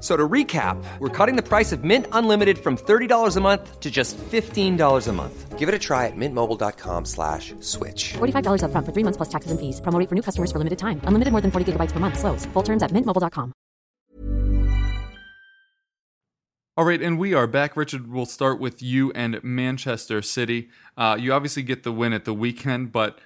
[0.00, 3.80] F- So to recap, we're cutting the price of Mint Unlimited from $30 a month
[3.80, 5.58] to just $15 a month.
[5.58, 8.14] Give it a try at mintmobile.com slash switch.
[8.14, 9.78] $45 upfront for three months plus taxes and fees.
[9.82, 11.02] Promo rate for new customers for limited time.
[11.04, 12.18] Unlimited more than 40 gigabytes per month.
[12.18, 12.46] Slows.
[12.54, 13.52] Full terms at mintmobile.com.
[16.76, 17.76] All right, and we are back.
[17.76, 20.70] Richard, we'll start with you and Manchester City.
[20.96, 23.18] Uh, you obviously get the win at the weekend, but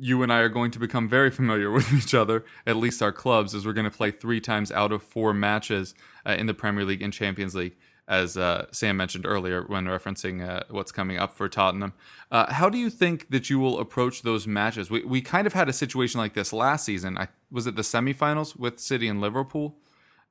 [0.00, 3.12] you and I are going to become very familiar with each other, at least our
[3.12, 5.94] clubs, as we're going to play three times out of four matches
[6.26, 7.76] uh, in the Premier League and Champions League,
[8.08, 11.92] as uh, Sam mentioned earlier when referencing uh, what's coming up for Tottenham.
[12.30, 14.90] Uh, how do you think that you will approach those matches?
[14.90, 17.18] We, we kind of had a situation like this last season.
[17.18, 19.76] I, was it the semifinals with City and Liverpool?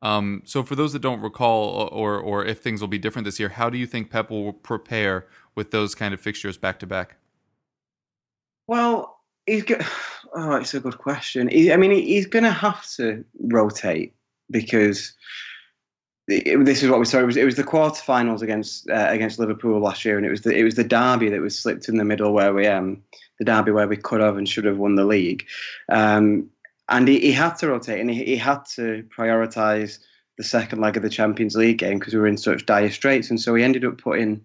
[0.03, 3.39] Um, so, for those that don't recall, or or if things will be different this
[3.39, 6.87] year, how do you think Pep will prepare with those kind of fixtures back to
[6.87, 7.17] back?
[8.65, 9.20] Well,
[9.51, 9.65] he's
[10.35, 11.47] oh, it's a good question.
[11.47, 14.13] He, I mean, he's going to have to rotate
[14.49, 15.13] because
[16.27, 17.19] it, this is what we saw.
[17.19, 20.41] It was, it was the quarterfinals against uh, against Liverpool last year, and it was
[20.41, 23.01] the it was the derby that was slipped in the middle where we um
[23.39, 25.45] the derby where we could have and should have won the league.
[25.89, 26.49] Um,
[26.89, 29.99] and he, he had to rotate and he, he had to prioritise
[30.37, 33.29] the second leg of the Champions League game because we were in such dire straits.
[33.29, 34.41] And so he ended up putting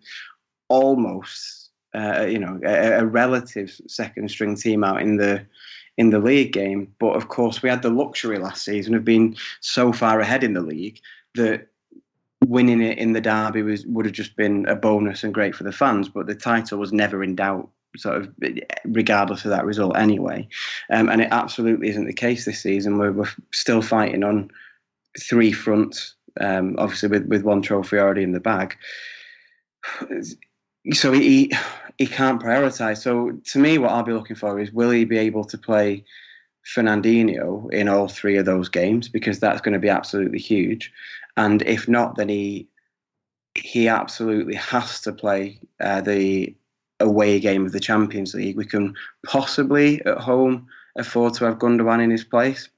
[0.69, 1.66] almost,
[1.97, 5.45] uh, you know, a, a, relative second string team out in the
[5.97, 6.93] in the league game.
[6.99, 10.53] But of course, we had the luxury last season of being so far ahead in
[10.53, 11.01] the league
[11.35, 11.69] that
[12.45, 15.65] winning it in the derby was would have just been a bonus and great for
[15.65, 16.09] the fans.
[16.09, 18.35] But the title was never in doubt sort of
[18.85, 20.47] regardless of that result anyway.
[20.91, 22.99] Um, and it absolutely isn't the case this season.
[22.99, 24.51] We're, we're still fighting on
[25.19, 28.77] three fronts, um, obviously with, with one trophy already in the bag.
[30.93, 31.53] So he
[31.99, 32.99] he can't prioritise.
[32.99, 36.05] So to me, what I'll be looking for is will he be able to play
[36.67, 40.93] Fernandinho in all three of those games because that's going to be absolutely huge.
[41.37, 42.69] And if not, then he
[43.55, 46.55] he absolutely has to play uh, the
[47.01, 48.57] away game of the Champions League.
[48.57, 48.95] We can
[49.25, 52.69] possibly at home afford to have Gundogan in his place.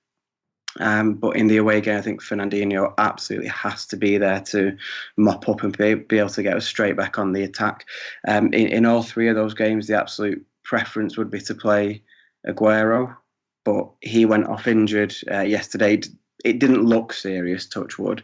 [0.80, 4.76] Um, but in the away game, I think Fernandinho absolutely has to be there to
[5.16, 7.86] mop up and be, be able to get us straight back on the attack.
[8.26, 12.02] Um, in, in all three of those games, the absolute preference would be to play
[12.46, 13.16] Aguero,
[13.64, 16.00] but he went off injured uh, yesterday.
[16.44, 18.22] It didn't look serious, touch wood.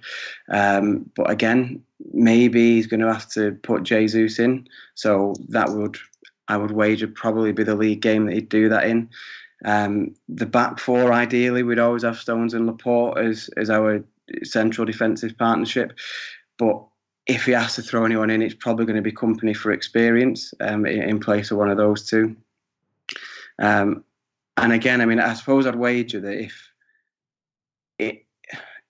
[0.48, 4.68] Um, but again, maybe he's going to have to put Jesus in.
[4.94, 5.96] So that would,
[6.46, 9.08] I would wager, probably be the league game that he'd do that in.
[9.64, 14.04] Um, the back four, ideally, we'd always have Stones and Laporte as as our
[14.42, 15.92] central defensive partnership.
[16.58, 16.82] But
[17.26, 20.52] if he has to throw anyone in, it's probably going to be Kompany for experience
[20.60, 22.36] um, in, place of one of those two.
[23.58, 24.04] Um,
[24.56, 26.70] and again, I mean, I suppose I'd wager that if
[27.98, 28.26] it,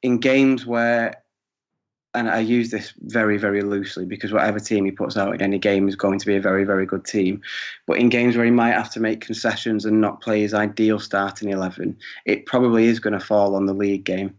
[0.03, 1.24] in games where
[2.15, 5.59] and I use this very, very loosely because whatever team he puts out in any
[5.59, 7.43] game is going to be a very, very good team.
[7.87, 11.01] But in games where he might have to make concessions and not play his ideal
[11.01, 14.37] starting 11, it probably is going to fall on the league game.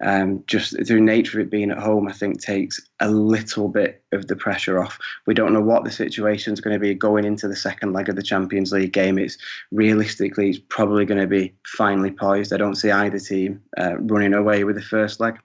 [0.00, 4.00] Um, just through nature of it being at home, I think takes a little bit
[4.12, 4.96] of the pressure off.
[5.26, 8.08] We don't know what the situation is going to be going into the second leg
[8.08, 9.18] of the Champions League game.
[9.18, 9.36] It's
[9.72, 12.52] realistically, it's probably going to be finely poised.
[12.52, 15.36] I don't see either team uh, running away with the first leg.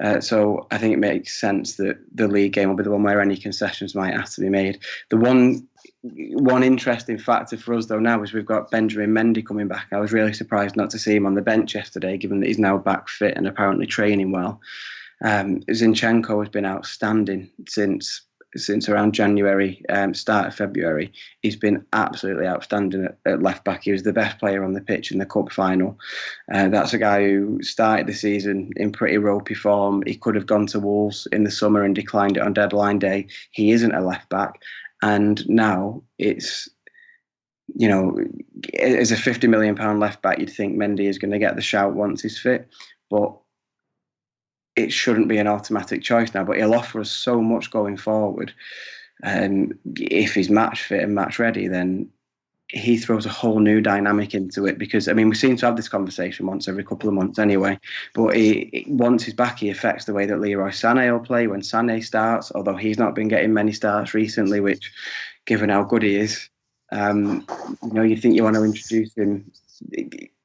[0.00, 3.02] Uh, so I think it makes sense that the league game will be the one
[3.02, 4.80] where any concessions might have to be made.
[5.08, 5.66] The one
[6.02, 9.88] one interesting factor for us though now is we've got Benjamin Mendy coming back.
[9.92, 12.58] I was really surprised not to see him on the bench yesterday, given that he's
[12.58, 14.60] now back fit and apparently training well.
[15.22, 18.22] Um, Zinchenko has been outstanding since
[18.56, 21.12] since around January, um, start of February.
[21.40, 23.84] He's been absolutely outstanding at, at, left back.
[23.84, 25.98] He was the best player on the pitch in the cup final.
[26.52, 30.02] Uh, that's a guy who started the season in pretty ropey form.
[30.06, 33.26] He could have gone to Wolves in the summer and declined it on deadline day.
[33.52, 34.60] He isn't a left back,
[35.02, 36.68] and now it's.
[37.76, 38.18] You know,
[38.80, 41.62] as a fifty million pound left back, you'd think Mendy is going to get the
[41.62, 42.68] shout once he's fit,
[43.10, 43.32] but
[44.76, 48.52] it shouldn't be an automatic choice now, but he'll offer us so much going forward.
[49.22, 52.08] And if he's match fit and match ready, then
[52.72, 55.76] he throws a whole new dynamic into it because I mean we seem to have
[55.76, 57.78] this conversation once every couple of months anyway.
[58.14, 61.62] But he, once he's back, he affects the way that Leroy Sané will play when
[61.62, 62.52] Sané starts.
[62.54, 64.92] Although he's not been getting many starts recently, which,
[65.46, 66.48] given how good he is,
[66.92, 67.44] um,
[67.82, 69.50] you know, you think you want to introduce him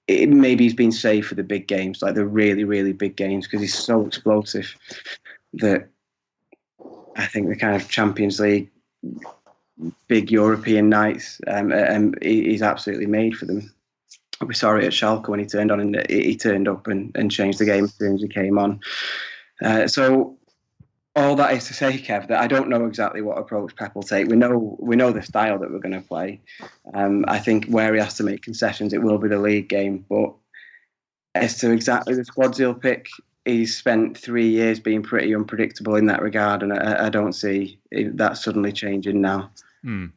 [0.08, 3.46] it, maybe he's been saved for the big games, like the really, really big games,
[3.46, 4.76] because he's so explosive
[5.54, 5.88] that
[7.16, 8.70] I think the kind of Champions League,
[10.08, 13.74] big European nights, um, um, he's absolutely made for them.
[14.46, 17.32] We saw it at Schalke when he turned on and he turned up and, and
[17.32, 18.82] changed the game as soon as he came on.
[19.64, 20.38] Uh, so
[21.16, 24.04] all that is to say, Kev, that I don't know exactly what approach Pep will
[24.04, 24.28] take.
[24.28, 26.42] We know we know the style that we're going to play.
[26.94, 30.06] Um, I think where he has to make concessions, it will be the league game.
[30.10, 30.34] But
[31.34, 33.08] as to exactly the squads he'll pick,
[33.46, 37.80] he's spent three years being pretty unpredictable in that regard, and I, I don't see
[37.92, 39.52] that suddenly changing now.
[39.84, 40.08] Hmm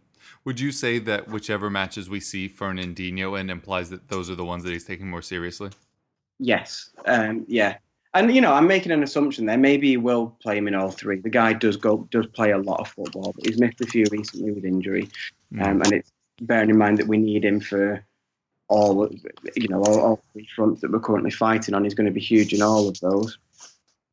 [0.44, 4.44] Would you say that whichever matches we see Fernandinho in implies that those are the
[4.44, 5.70] ones that he's taking more seriously?
[6.38, 6.90] Yes.
[7.04, 7.76] Um, yeah.
[8.14, 9.58] And you know, I'm making an assumption there.
[9.58, 11.20] Maybe he will play him in all three.
[11.20, 14.04] The guy does go does play a lot of football, but he's missed a few
[14.10, 15.08] recently with injury.
[15.60, 18.04] Um, and it's bearing in mind that we need him for
[18.68, 19.08] all
[19.56, 21.84] you know all, all three fronts that we're currently fighting on.
[21.84, 23.38] He's going to be huge in all of those.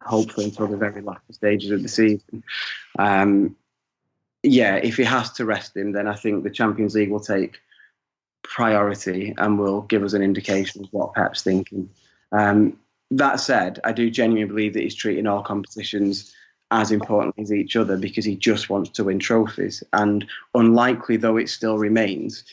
[0.01, 2.43] Hopefully until the very last stages of the season.
[2.99, 3.55] Um,
[4.43, 7.57] yeah, if he has to rest him, then I think the Champions League will take
[8.43, 11.89] priority and will give us an indication of what Pep's thinking.
[12.31, 12.77] Um,
[13.11, 16.33] that said, I do genuinely believe that he's treating all competitions
[16.71, 19.83] as importantly as each other because he just wants to win trophies.
[19.93, 22.43] And unlikely though it still remains,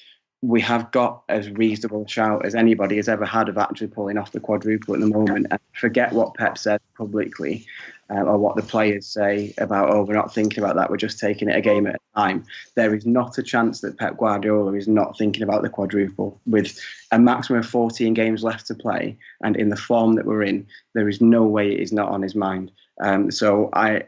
[0.43, 4.19] we have got as reasonable a shout as anybody has ever had of actually pulling
[4.19, 5.47] off the quadruple at the moment.
[5.51, 7.67] And forget what Pep said publicly
[8.13, 11.19] uh, or what the players say about, oh, we're not thinking about that, we're just
[11.19, 12.45] taking it a game at a time.
[12.75, 16.41] There is not a chance that Pep Guardiola is not thinking about the quadruple.
[16.47, 16.79] With
[17.11, 20.67] a maximum of 14 games left to play and in the form that we're in,
[20.95, 22.71] there is no way it is not on his mind.
[23.01, 24.03] Um, so I,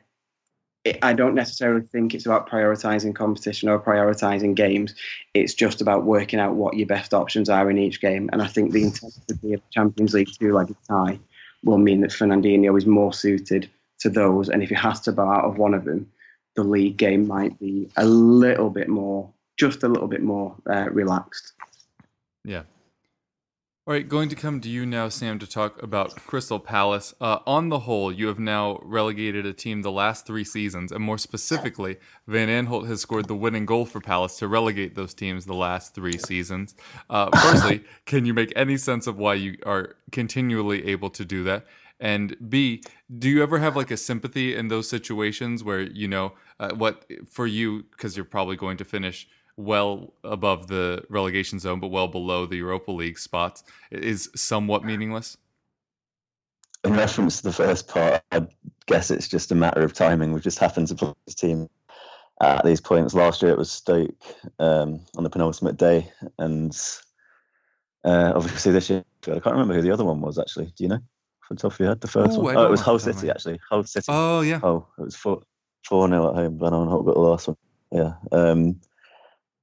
[1.01, 4.95] I don't necessarily think it's about prioritizing competition or prioritizing games.
[5.33, 8.29] It's just about working out what your best options are in each game.
[8.33, 11.19] And I think the intensity of the Champions League two-legged tie
[11.63, 13.71] will mean that Fernandinho is more suited
[14.05, 14.51] to those.
[14.51, 16.11] And if he has to bow out of one of them,
[16.55, 20.89] the league game might be a little bit more, just a little bit more uh,
[20.91, 21.53] relaxed.
[22.45, 22.63] Yeah.
[23.87, 27.13] All right, going to come to you now, Sam, to talk about Crystal Palace.
[27.21, 31.05] Uh, on the whole, you have now relegated a team the last three seasons, and
[31.05, 35.45] more specifically, Van Aanholt has scored the winning goal for Palace to relegate those teams
[35.45, 36.75] the last three seasons.
[37.11, 41.45] Uh, firstly, can you make any sense of why you are continually able to do
[41.45, 41.67] that?
[42.01, 42.83] And B,
[43.19, 47.05] do you ever have like a sympathy in those situations where you know uh, what
[47.29, 52.09] for you because you're probably going to finish well above the relegation zone but well
[52.09, 55.37] below the Europa League spots is somewhat meaningless?
[56.85, 58.47] In reference to the first part, I
[58.87, 60.33] guess it's just a matter of timing.
[60.33, 61.69] We've just happened to play this team
[62.43, 63.15] at these points.
[63.15, 64.11] Last year it was Stoke
[64.59, 66.77] um, on the penultimate day, and
[68.05, 70.39] uh, obviously this year I can't remember who the other one was.
[70.39, 71.01] Actually, do you know?
[71.51, 72.57] The top of your head, the first Ooh, one.
[72.57, 73.61] Oh, it was Hull the top of City actually.
[73.69, 74.07] Hull City.
[74.09, 74.61] Oh yeah.
[74.63, 75.43] Oh, it was four
[75.85, 76.59] four nil at home.
[76.59, 77.57] Van Aanholt got the last one.
[77.93, 78.81] Yeah, um,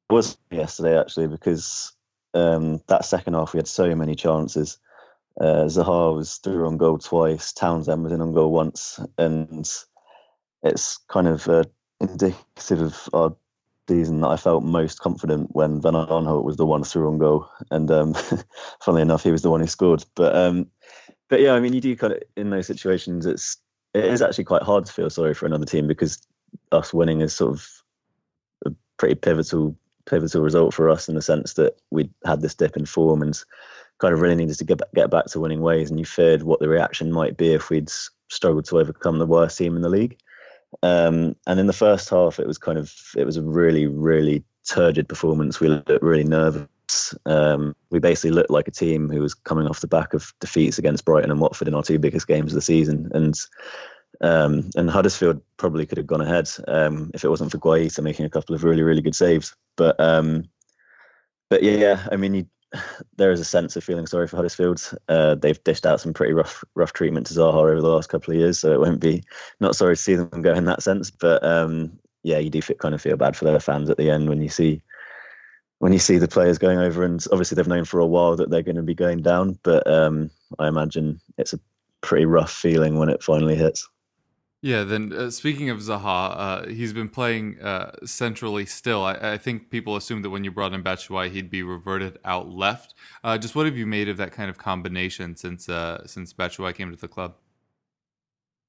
[0.09, 1.91] it was yesterday actually because
[2.33, 4.77] um, that second half we had so many chances.
[5.39, 7.53] Uh, Zaha was through on goal twice.
[7.53, 9.67] Townsend was in on goal once, and
[10.63, 11.63] it's kind of uh,
[11.99, 13.35] indicative of our
[13.87, 17.49] season that I felt most confident when Van Aanholt was the one through on goal,
[17.71, 18.13] and um,
[18.81, 20.03] funnily enough, he was the one who scored.
[20.15, 20.67] But um,
[21.31, 23.57] but yeah, I mean, you do kind of in those situations, it's
[23.93, 26.21] it is actually quite hard to feel sorry for another team because
[26.73, 27.67] us winning is sort of
[28.65, 29.73] a pretty pivotal
[30.05, 33.41] pivotal result for us in the sense that we had this dip in form and
[33.99, 35.89] kind of really needed to get back, get back to winning ways.
[35.89, 37.89] And you feared what the reaction might be if we'd
[38.27, 40.17] struggled to overcome the worst team in the league.
[40.83, 44.43] Um, and in the first half, it was kind of it was a really really
[44.67, 45.61] turgid performance.
[45.61, 46.67] We looked really nervous.
[47.25, 50.77] Um, we basically looked like a team who was coming off the back of defeats
[50.77, 53.11] against Brighton and Watford in our two biggest games of the season.
[53.13, 53.35] And
[54.21, 58.25] um, and Huddersfield probably could have gone ahead um, if it wasn't for Guaita making
[58.25, 59.55] a couple of really really good saves.
[59.75, 60.45] But um,
[61.49, 62.45] but yeah, I mean, you,
[63.17, 64.91] there is a sense of feeling sorry for Huddersfield.
[65.09, 68.33] Uh, they've dished out some pretty rough rough treatment to Zaha over the last couple
[68.33, 69.23] of years, so it won't be
[69.59, 71.09] not sorry to see them go in that sense.
[71.09, 74.29] But um, yeah, you do kind of feel bad for their fans at the end
[74.29, 74.81] when you see
[75.81, 78.51] when you see the players going over, and obviously they've known for a while that
[78.51, 79.57] they're going to be going down.
[79.63, 80.29] But um,
[80.59, 81.59] I imagine it's a
[82.01, 83.89] pretty rough feeling when it finally hits.
[84.61, 89.03] Yeah, then uh, speaking of Zaha, uh, he's been playing uh, centrally still.
[89.03, 92.51] I, I think people assumed that when you brought in Batshuayi, he'd be reverted out
[92.51, 92.93] left.
[93.23, 96.75] Uh, just what have you made of that kind of combination since uh, since Batshuayi
[96.75, 97.37] came to the club?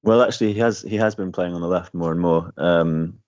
[0.01, 2.51] Well, actually, he has he has been playing on the left more and more.
[2.57, 3.19] Um,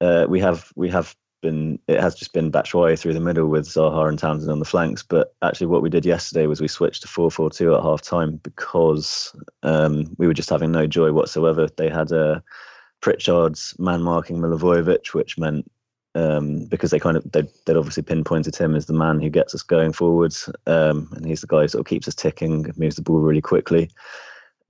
[0.00, 3.66] uh, we have we have been it has just been Batshuayi through the middle with
[3.66, 5.02] Zaha and Townsend on the flanks.
[5.02, 8.00] But actually, what we did yesterday was we switched to four four two at half
[8.00, 11.68] time because um, we were just having no joy whatsoever.
[11.76, 12.40] They had uh,
[13.02, 15.70] Pritchard's man marking Milivojevic, which meant
[16.14, 19.54] um, because they kind of they'd, they'd obviously pinpointed him as the man who gets
[19.54, 22.96] us going forwards, um, and he's the guy who sort of keeps us ticking, moves
[22.96, 23.90] the ball really quickly.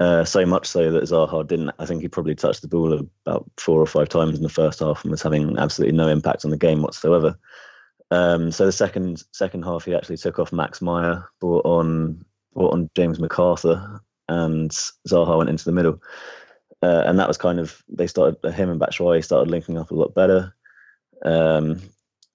[0.01, 1.71] Uh, so much so that Zaha didn't.
[1.79, 2.93] I think he probably touched the ball
[3.25, 6.45] about four or five times in the first half and was having absolutely no impact
[6.45, 7.39] on the game whatsoever.
[8.11, 12.73] Um, so the second second half, he actually took off Max Meyer, brought on brought
[12.73, 14.71] on James McArthur, and
[15.09, 16.03] Zaha went into the middle.
[16.83, 19.95] Uh, and that was kind of they started him and Batshuayi started linking up a
[19.95, 20.55] lot better.
[21.25, 21.81] Um,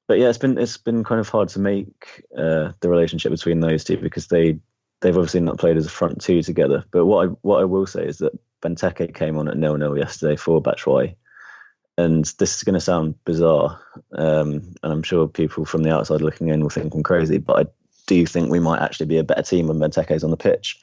[0.08, 3.60] but yeah, it's been it's been kind of hard to make uh, the relationship between
[3.60, 4.60] those two because they
[5.02, 6.84] they've obviously not played as a front two together.
[6.92, 9.98] But what I what I will say is that Benteke came on at nil nil
[9.98, 11.16] yesterday for Batshuayi.
[12.00, 13.82] And this is going to sound bizarre,
[14.12, 17.66] um, and I'm sure people from the outside looking in will think I'm crazy, but
[17.66, 17.72] I
[18.06, 20.80] do think we might actually be a better team when Benteke's on the pitch.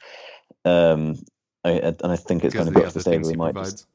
[0.65, 1.15] Um,
[1.63, 3.31] I, and I think it's Because kind of of the got to stage things where
[3.31, 3.87] he we might just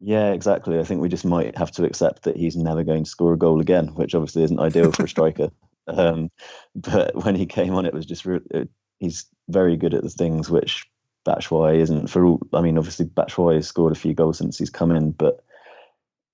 [0.00, 0.78] yeah, exactly.
[0.78, 3.38] I think we just might have to accept that he's never going to score a
[3.38, 5.50] goal again, which obviously isn't ideal for a striker.
[5.86, 6.30] Um,
[6.74, 8.70] but when he came on, it was just re- it,
[9.00, 10.88] he's very good at the things which
[11.26, 12.08] Batshuayi isn't.
[12.08, 15.12] For all, I mean, obviously Batshuayi has scored a few goals since he's come in,
[15.12, 15.44] but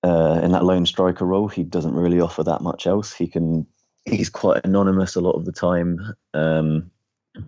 [0.03, 3.13] uh, in that lone striker role, he doesn't really offer that much else.
[3.13, 3.65] He can
[4.05, 5.99] he's quite anonymous a lot of the time.
[6.33, 6.89] Um,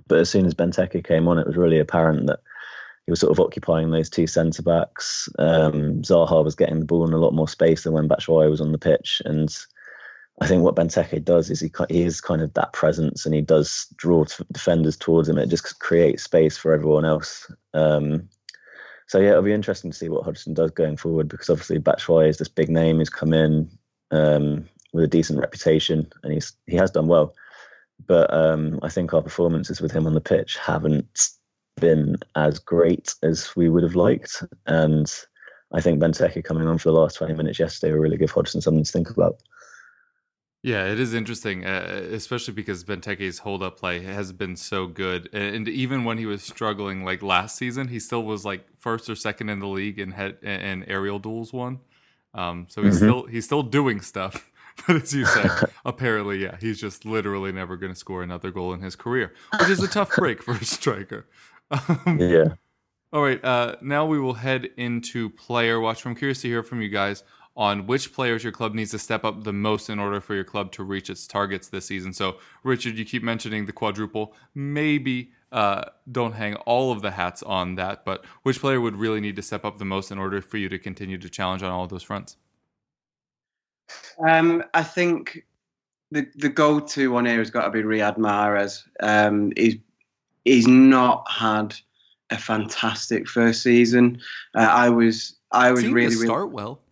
[0.08, 2.40] but as soon as Benteke came on, it was really apparent that
[3.06, 5.28] he was sort of occupying those two centre backs.
[5.40, 8.62] Um, Zaha was getting the ball in a lot more space than when Batshuayi was
[8.62, 9.54] on the pitch, and
[10.42, 13.42] I think what Benteke does is he he is kind of that presence, and he
[13.42, 15.38] does draw t- defenders towards him.
[15.38, 17.52] It just creates space for everyone else.
[17.74, 18.28] Um,
[19.08, 22.30] so yeah, it'll be interesting to see what Hodgson does going forward because obviously Batshuayi
[22.30, 23.70] is this big name who's come in
[24.12, 27.36] um, with a decent reputation, and he's he has done well.
[28.08, 31.30] But um, I think our performances with him on the pitch haven't
[31.80, 34.44] been as great as we would have liked.
[34.66, 35.12] And
[35.72, 38.62] I think Benteke coming on for the last 20 minutes yesterday will really give Hodgson
[38.62, 39.42] something to think about.
[40.66, 45.30] Yeah, it is interesting, uh, especially because Benteke's hold up play has been so good,
[45.34, 49.16] and even when he was struggling, like last season, he still was like first or
[49.16, 51.80] second in the league in head and aerial duels one.
[52.34, 53.04] Um, so he's Mhm.
[53.04, 54.50] still he's still doing stuff,
[54.88, 55.52] but as you said,
[55.86, 59.70] apparently, yeah, he's just literally never going to score another goal in his career, which
[59.70, 61.28] is a tough break for a striker.
[61.72, 62.56] Um, Yeah.
[63.12, 66.06] all right, uh, now we will head into player watch.
[66.06, 67.24] I'm curious to hear from you guys
[67.56, 70.44] on which players your club needs to step up the most in order for your
[70.44, 72.12] club to reach its targets this season.
[72.14, 74.34] So, Richard, you keep mentioning the quadruple.
[74.56, 79.22] Maybe uh, don't hang all of the hats on that, but which player would really
[79.22, 81.72] need to step up the most in order for you to continue to challenge on
[81.72, 82.38] all those fronts?
[84.28, 85.46] Um, I think
[86.12, 88.84] the the go to one here has got to be Riyad Mahrez.
[89.00, 89.76] Um, he's
[90.46, 91.76] he's not had
[92.30, 94.22] a fantastic first season.
[94.56, 96.83] Uh, I was I was Seemed really to really start well.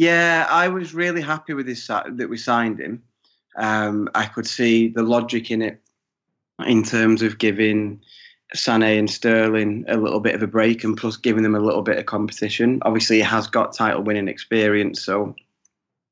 [0.00, 3.02] Yeah I was really happy with this that we signed him.
[3.56, 5.78] Um, I could see the logic in it
[6.66, 8.00] in terms of giving
[8.56, 11.82] Sané and Sterling a little bit of a break and plus giving them a little
[11.82, 12.80] bit of competition.
[12.82, 15.34] Obviously, he has got title winning experience, so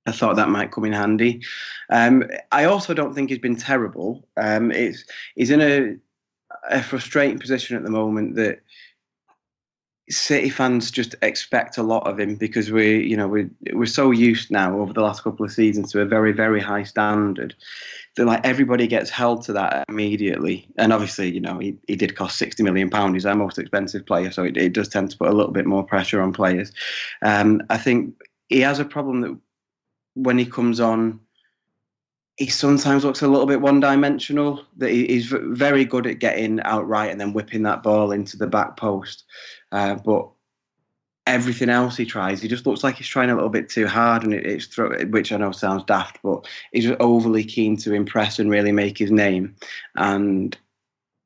[0.06, 1.40] I thought that might come in handy.
[1.88, 4.28] Um, I also don't think he's been terrible.
[4.36, 5.96] Um, it's he's in a
[6.70, 8.60] a frustrating position at the moment that
[10.10, 14.10] City fans just expect a lot of him because we, you know, we we're so
[14.10, 17.54] used now over the last couple of seasons to a very very high standard
[18.16, 20.66] that like everybody gets held to that immediately.
[20.78, 23.14] And obviously, you know, he, he did cost sixty million pounds.
[23.14, 25.66] He's our most expensive player, so it, it does tend to put a little bit
[25.66, 26.72] more pressure on players.
[27.22, 28.14] Um, I think
[28.48, 29.38] he has a problem that
[30.14, 31.20] when he comes on,
[32.38, 34.64] he sometimes looks a little bit one-dimensional.
[34.76, 38.76] That he's very good at getting outright and then whipping that ball into the back
[38.76, 39.24] post,
[39.72, 40.28] uh, but
[41.26, 44.22] everything else he tries, he just looks like he's trying a little bit too hard,
[44.24, 44.78] and it, it's
[45.10, 49.10] which I know sounds daft, but he's overly keen to impress and really make his
[49.10, 49.54] name,
[49.96, 50.56] and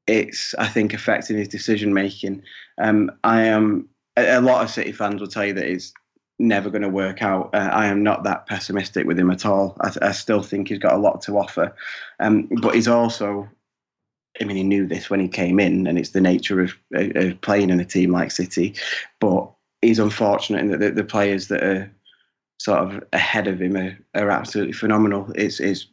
[0.08, 2.42] it's I think affecting his decision making.
[2.78, 5.92] Um, I am a, a lot of City fans will tell you that it's
[6.38, 7.50] never going to work out.
[7.54, 9.76] Uh, I am not that pessimistic with him at all.
[9.80, 11.74] I, I still think he's got a lot to offer,
[12.20, 13.48] um, but he's also.
[14.40, 17.38] I mean, he knew this when he came in, and it's the nature of, of
[17.42, 18.74] playing in a team like City.
[19.20, 19.50] But
[19.82, 21.92] he's unfortunate in that the, the players that are
[22.58, 25.30] sort of ahead of him are, are absolutely phenomenal.
[25.34, 25.86] It's, it's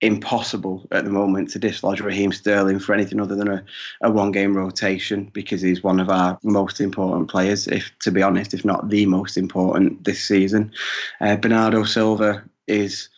[0.00, 3.64] impossible at the moment to dislodge Raheem Sterling for anything other than a,
[4.02, 8.22] a one game rotation because he's one of our most important players, if to be
[8.22, 10.72] honest, if not the most important this season.
[11.20, 13.08] Uh, Bernardo Silva is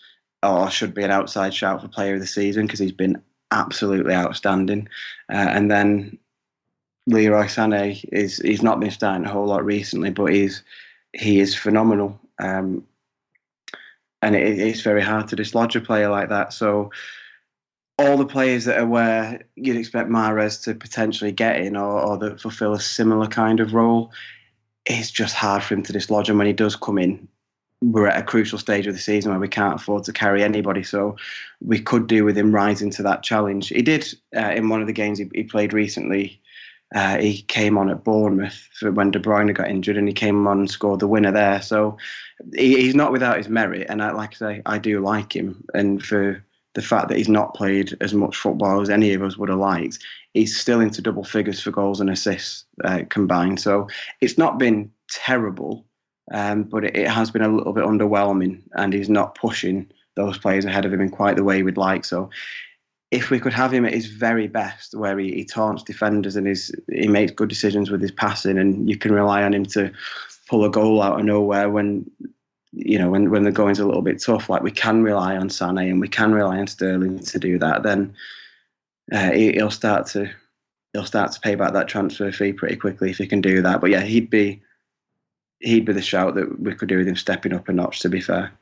[0.42, 3.20] or should be an outside shout for player of the season because he's been
[3.50, 4.88] absolutely outstanding.
[5.32, 6.18] Uh, and then
[7.06, 10.62] Leroy Sané is he's not been starting a whole lot recently, but he's
[11.12, 12.18] he is phenomenal.
[12.38, 12.86] Um,
[14.22, 16.52] and it, it's very hard to dislodge a player like that.
[16.52, 16.90] So
[17.98, 22.18] all the players that are where you'd expect Mahrez to potentially get in or, or
[22.18, 24.12] that fulfill a similar kind of role,
[24.84, 26.28] it's just hard for him to dislodge.
[26.28, 27.26] And when he does come in,
[27.82, 30.82] we're at a crucial stage of the season where we can't afford to carry anybody.
[30.82, 31.16] So
[31.60, 33.68] we could do with him rising to that challenge.
[33.68, 36.40] He did uh, in one of the games he, he played recently.
[36.96, 40.60] Uh, he came on at Bournemouth when De Bruyne got injured, and he came on
[40.60, 41.60] and scored the winner there.
[41.60, 41.98] So
[42.54, 45.62] he, he's not without his merit, and I, like I say, I do like him.
[45.74, 46.42] And for
[46.72, 49.58] the fact that he's not played as much football as any of us would have
[49.58, 49.98] liked,
[50.32, 53.60] he's still into double figures for goals and assists uh, combined.
[53.60, 53.88] So
[54.22, 55.84] it's not been terrible,
[56.32, 60.38] um, but it, it has been a little bit underwhelming, and he's not pushing those
[60.38, 62.06] players ahead of him in quite the way we'd like.
[62.06, 62.30] So
[63.10, 66.46] if we could have him at his very best, where he, he taunts defenders and
[66.46, 69.92] his, he makes good decisions with his passing, and you can rely on him to
[70.48, 72.08] pull a goal out of nowhere when
[72.72, 75.48] you know when when the going's a little bit tough, like we can rely on
[75.48, 78.14] Sané and we can rely on Sterling to do that, then
[79.12, 80.30] uh, he, he'll start to
[80.92, 83.80] he'll start to pay back that transfer fee pretty quickly if he can do that.
[83.80, 84.60] But yeah, he'd be
[85.60, 88.00] he'd be the shout that we could do with him stepping up a notch.
[88.00, 88.52] To be fair.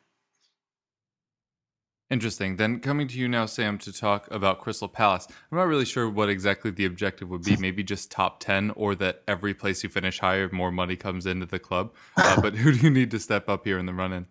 [2.10, 2.56] Interesting.
[2.56, 5.26] Then coming to you now, Sam, to talk about Crystal Palace.
[5.50, 7.56] I'm not really sure what exactly the objective would be.
[7.58, 11.46] Maybe just top 10 or that every place you finish higher, more money comes into
[11.46, 11.94] the club.
[12.16, 14.26] Uh, but who do you need to step up here in the run in?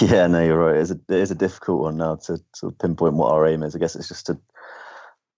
[0.00, 0.76] Yeah, no, you're right.
[0.76, 3.62] It's a, it is a difficult one now to sort of pinpoint what our aim
[3.62, 3.74] is.
[3.74, 4.38] I guess it's just to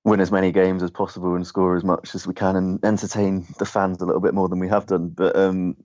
[0.04, 3.44] win as many games as possible and score as much as we can and entertain
[3.58, 5.08] the fans a little bit more than we have done.
[5.08, 5.76] But um,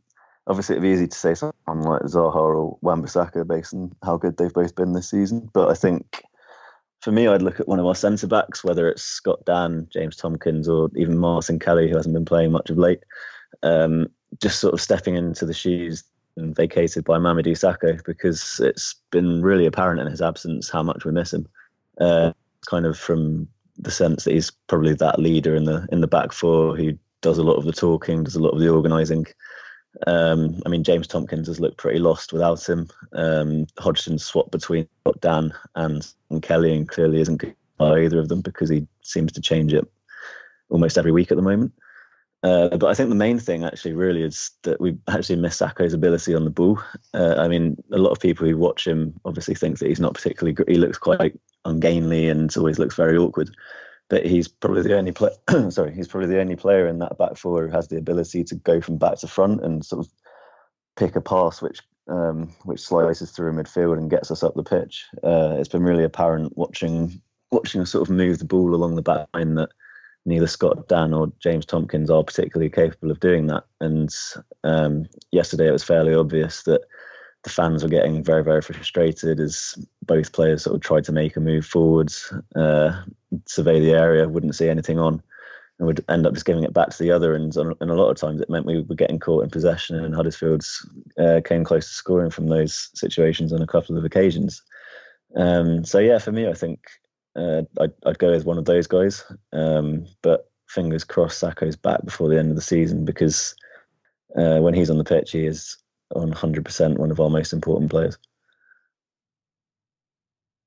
[0.47, 4.37] obviously it'd be easy to say someone like Zaha or Wan-Bissaka based on how good
[4.37, 5.49] they've both been this season.
[5.53, 6.23] But I think
[7.01, 10.15] for me, I'd look at one of our centre backs, whether it's Scott Dann, James
[10.15, 13.03] Tomkins, or even Martin Kelly, who hasn't been playing much of late.
[13.63, 14.07] Um,
[14.39, 16.03] just sort of stepping into the shoes
[16.37, 21.11] vacated by Mamadou Sakho because it's been really apparent in his absence how much we
[21.11, 21.47] miss him.
[21.99, 22.31] Uh,
[22.65, 26.31] kind of from the sense that he's probably that leader in the in the back
[26.31, 29.25] four who does a lot of the talking, does a lot of the organising.
[30.07, 32.89] Um, I mean, James Tomkins has looked pretty lost without him.
[33.13, 34.87] Um, Hodgson's swapped between
[35.19, 39.31] Dann and, and Kelly, and clearly isn't good by either of them because he seems
[39.33, 39.85] to change it
[40.69, 41.73] almost every week at the moment.
[42.43, 45.93] Uh, but I think the main thing actually really is that we actually miss Sakho's
[45.93, 46.81] ability on the ball.
[47.13, 50.15] Uh, I mean, a lot of people who watch him obviously think that he's not
[50.15, 50.53] particularly.
[50.53, 50.67] good.
[50.67, 53.51] He looks quite ungainly and always looks very awkward
[54.11, 55.31] but he's probably the only player.
[55.71, 58.55] sorry, he's probably the only player in that back four who has the ability to
[58.55, 60.11] go from back to front and sort of
[60.97, 65.05] pick a pass which um, which slices through midfield and gets us up the pitch.
[65.23, 69.01] Uh, it's been really apparent watching watching us sort of move the ball along the
[69.01, 69.69] back line that
[70.25, 73.63] neither Scott Dann or James Tomkins are particularly capable of doing that.
[73.79, 74.13] And
[74.65, 76.81] um, yesterday it was fairly obvious that
[77.43, 79.75] the fans were getting very, very frustrated as
[80.05, 83.01] both players sort of tried to make a move forwards, uh,
[83.45, 85.21] survey the area, wouldn't see anything on,
[85.79, 87.33] and would end up just giving it back to the other.
[87.33, 90.13] And, and a lot of times it meant we were getting caught in possession, and
[90.13, 90.87] Huddersfield's
[91.17, 94.61] uh, came close to scoring from those situations on a couple of occasions.
[95.35, 96.81] Um, so yeah, for me, I think
[97.35, 99.23] uh, I'd, I'd, go as one of those guys.
[99.53, 103.55] Um, but fingers crossed, Sakho's back before the end of the season because
[104.35, 105.77] uh, when he's on the pitch, he is
[106.15, 108.17] 100% one of our most important players.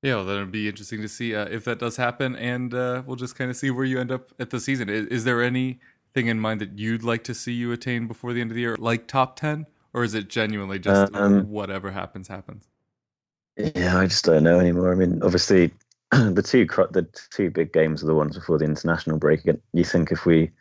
[0.01, 3.15] Yeah, well, that'll be interesting to see uh, if that does happen, and uh, we'll
[3.15, 4.87] just kind of see where you end up at the season.
[4.87, 8.39] Is, is, there anything in mind that you'd like to see you attain before the
[8.39, 9.65] end of the year, like top ten,
[9.95, 12.67] or is it genuinely just um, whatever happens happens?
[13.57, 14.91] Yeah, I just don't know anymore.
[14.91, 15.71] I mean, obviously,
[16.11, 19.41] the two the two big games are the ones before the international break.
[19.73, 20.51] You think if we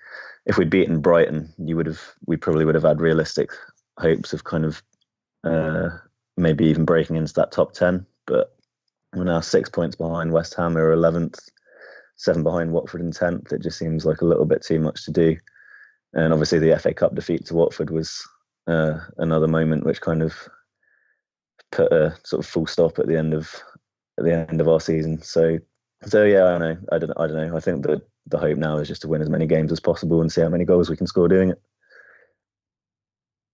[0.46, 3.50] if we'd beaten Brighton, you would have we probably would have had realistic
[3.98, 4.82] hopes of kind of
[5.44, 5.90] uh,
[6.36, 8.06] maybe even breaking into that top 10.
[8.26, 8.54] But
[9.14, 11.38] we're now six points behind West Ham, we're 11th,
[12.16, 13.52] seven behind Watford in 10th.
[13.52, 15.36] It just seems like a little bit too much to do.
[16.14, 18.26] And obviously, the FA Cup defeat to Watford was
[18.66, 20.34] uh, another moment which kind of
[21.72, 23.52] put a sort of full stop at the end of
[24.18, 25.20] at the end of our season.
[25.22, 25.58] So,
[26.06, 26.76] so yeah, I know.
[26.92, 27.12] I don't.
[27.16, 27.56] I don't know.
[27.56, 30.20] I think that the hope now is just to win as many games as possible
[30.20, 31.60] and see how many goals we can score doing it.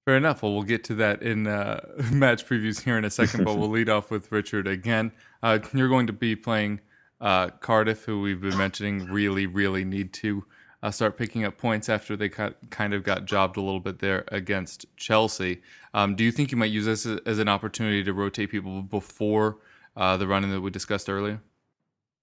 [0.07, 0.43] Fair enough.
[0.43, 1.81] Well, we'll get to that in uh,
[2.13, 5.13] match previews here in a second, but we'll lead off with Richard again.
[5.43, 6.81] Uh, you're going to be playing
[7.21, 10.45] uh, Cardiff, who we've been mentioning really, really need to
[10.83, 13.99] uh, start picking up points after they got, kind of got jobbed a little bit
[13.99, 15.61] there against Chelsea.
[15.93, 19.59] Um, do you think you might use this as an opportunity to rotate people before
[19.97, 21.41] uh, the running that we discussed earlier?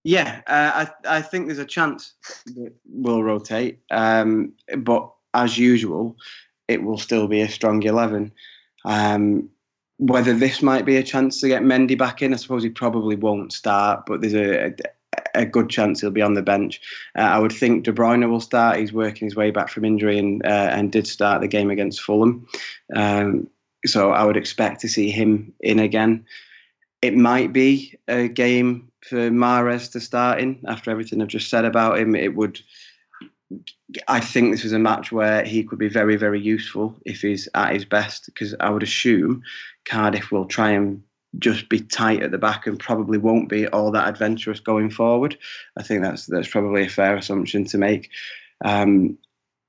[0.03, 2.13] Yeah, uh, I, I think there's a chance
[2.45, 6.15] that we'll rotate, um, but as usual,
[6.67, 8.31] it will still be a strong 11.
[8.85, 9.49] Um,
[9.97, 13.15] whether this might be a chance to get Mendy back in, I suppose he probably
[13.15, 14.75] won't start, but there's a,
[15.33, 16.79] a, good chance he'll be on the bench.
[17.17, 18.77] Uh, I would think De Bruyne will start.
[18.77, 22.01] He's working his way back from injury and uh, and did start the game against
[22.01, 22.47] Fulham.
[22.95, 23.49] Um,
[23.85, 26.25] so I would expect to see him in again.
[27.01, 31.65] It might be a game for Mahrez to start in after everything I've just said
[31.65, 32.15] about him.
[32.15, 32.59] It would
[34.07, 37.47] I think this is a match where he could be very, very useful if he's
[37.53, 38.25] at his best.
[38.25, 39.43] Because I would assume
[39.85, 41.01] Cardiff will try and
[41.39, 45.37] just be tight at the back and probably won't be all that adventurous going forward.
[45.77, 48.09] I think that's that's probably a fair assumption to make.
[48.65, 49.17] Um,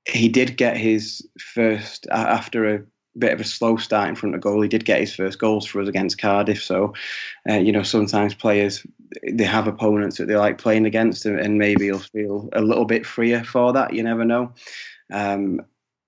[0.05, 2.83] he did get his first after a
[3.19, 4.61] bit of a slow start in front of goal.
[4.61, 6.63] He did get his first goals for us against Cardiff.
[6.63, 6.93] So,
[7.49, 8.85] uh, you know, sometimes players
[9.27, 13.05] they have opponents that they like playing against, and maybe he'll feel a little bit
[13.05, 13.93] freer for that.
[13.93, 14.53] You never know.
[15.11, 15.61] Um,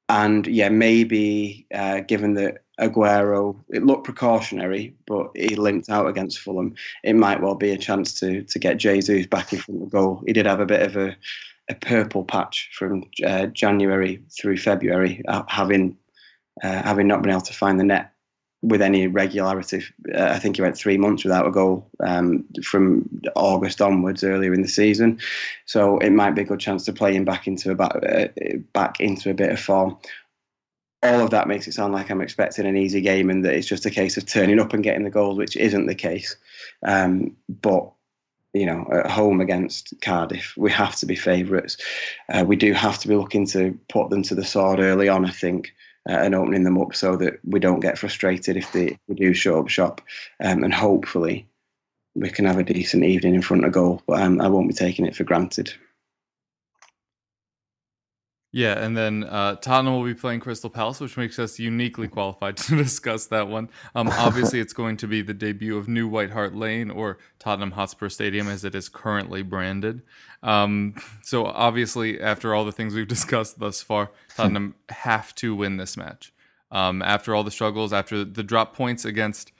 [0.10, 6.40] and yeah, maybe uh, given that Aguero, it looked precautionary, but he limped out against
[6.40, 6.76] Fulham.
[7.04, 10.24] It might well be a chance to to get Jesus back in front of goal.
[10.26, 11.16] He did have a bit of a
[11.70, 15.98] a purple patch from uh, January through February, uh, having
[16.64, 18.12] uh, having not been able to find the net
[18.62, 19.84] with any regularity.
[20.14, 24.54] Uh, I think he went three months without a goal um, from August onwards earlier
[24.54, 25.20] in the season.
[25.66, 28.28] So it might be a good chance to play him back into a back, uh,
[28.74, 29.98] back into a bit of form.
[31.04, 33.68] All of that makes it sound like I'm expecting an easy game and that it's
[33.68, 36.36] just a case of turning up and getting the goals, which isn't the case.
[36.84, 37.92] Um, but
[38.54, 41.78] you know, at home against Cardiff, we have to be favourites.
[42.30, 45.26] Uh, we do have to be looking to put them to the sword early on,
[45.26, 45.74] I think
[46.10, 49.34] uh, and opening them up so that we don't get frustrated if they, we do
[49.34, 50.02] show up shop.
[50.44, 51.48] Um, and hopefully
[52.16, 54.02] we can have a decent evening in front of goal.
[54.08, 55.74] But um, I won't be taking it for granted.
[58.54, 62.58] Yeah, and then uh, Tottenham will be playing Crystal Palace, which makes us uniquely qualified
[62.58, 63.70] to discuss that one.
[63.96, 67.72] Um, obviously, it's going to be the debut of New White Hart Lane or Tottenham
[67.72, 70.02] Hotspur Stadium as it is currently branded.
[70.44, 75.78] Um, so, obviously, after all the things we've discussed thus far, Tottenham have to win
[75.78, 76.34] this match.
[76.72, 79.52] Um, after all the struggles, after the drop points against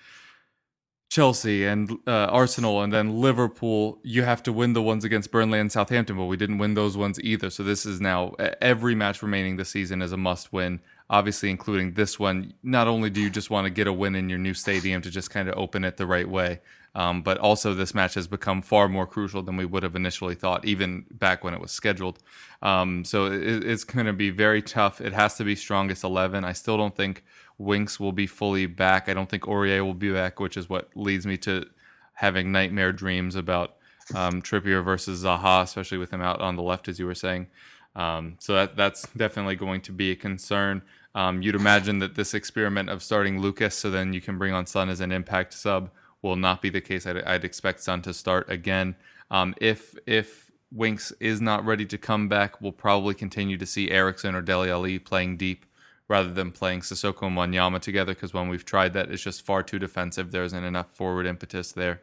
[1.12, 5.60] Chelsea and uh, Arsenal and then Liverpool, you have to win the ones against Burnley
[5.60, 7.50] and Southampton, but we didn't win those ones either.
[7.50, 11.96] So this is now every match remaining this season is a must win, obviously, including
[11.96, 12.54] this one.
[12.64, 15.12] Not only do you just want to get a win in your new stadium to
[15.12, 16.62] just kind of open it the right way,
[16.96, 20.36] um, but also this match has become far more crucial than we would have initially
[20.36, 22.20] thought, even back when it was scheduled.
[22.62, 25.02] Um, so it, it's going to be very tough.
[25.02, 26.46] It has to be strongest 11.
[26.46, 27.26] I still don't think
[27.58, 29.08] Winks will be fully back.
[29.08, 31.66] I don't think Aurier will be back, which is what leads me to
[32.14, 33.76] having nightmare dreams about
[34.16, 37.48] um, Trippier versus Zaha, especially with him out on the left, as you were saying.
[37.96, 40.82] Um, so that that's definitely going to be a concern.
[41.14, 44.66] Um, you'd imagine that this experiment of starting Lucas, so then you can bring on
[44.66, 45.92] Son as an impact sub,
[46.22, 47.06] will not be the case.
[47.06, 48.96] I'd, I'd expect Son to start again.
[49.30, 53.92] Um, if if Winks is not ready to come back, we'll probably continue to see
[53.92, 55.66] Eriksen or Dele Alli playing deep
[56.12, 59.64] rather than playing Sissoko and Wanyama together because when we've tried that, it's just far
[59.64, 60.32] too defensive.
[60.32, 62.02] There isn't enough forward impetus there.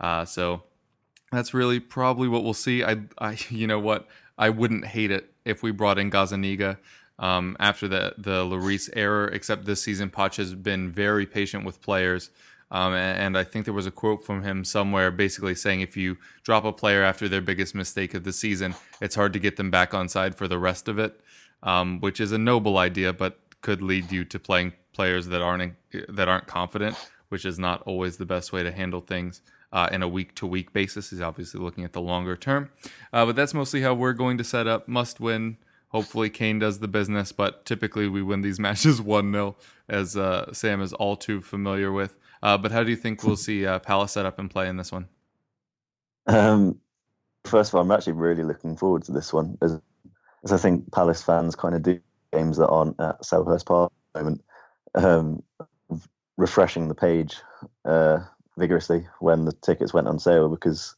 [0.00, 0.64] Uh, so
[1.30, 2.82] that's really probably what we'll see.
[2.82, 4.08] I, I, you know what?
[4.36, 6.78] I wouldn't hate it if we brought in Gazzaniga
[7.20, 9.28] um, after the the Lloris error.
[9.28, 12.30] Except this season, Poch has been very patient with players.
[12.70, 15.96] Um, and, and, I think there was a quote from him somewhere basically saying if
[15.96, 19.56] you drop a player after their biggest mistake of the season, it's hard to get
[19.56, 21.20] them back on side for the rest of it,
[21.62, 25.74] um, which is a noble idea, but could lead you to playing players that aren't
[26.08, 26.96] that aren't confident,
[27.30, 29.40] which is not always the best way to handle things.
[29.72, 31.10] Uh, in a week to week basis.
[31.10, 32.70] He's obviously looking at the longer term.
[33.12, 34.86] Uh, but that's mostly how we're going to set up.
[34.86, 35.56] Must win.
[35.88, 39.56] Hopefully, Kane does the business, but typically we win these matches 1 0,
[39.88, 42.16] as uh, Sam is all too familiar with.
[42.40, 44.76] Uh, but how do you think we'll see uh, Palace set up and play in
[44.76, 45.08] this one?
[46.28, 46.78] Um,
[47.44, 49.80] first of all, I'm actually really looking forward to this one, as,
[50.44, 51.98] as I think Palace fans kind of do
[52.34, 54.44] games that aren't at Selhurst Park at the moment,
[54.94, 55.42] um,
[56.36, 57.36] refreshing the page
[57.84, 58.18] uh,
[58.56, 60.94] vigorously when the tickets went on sale because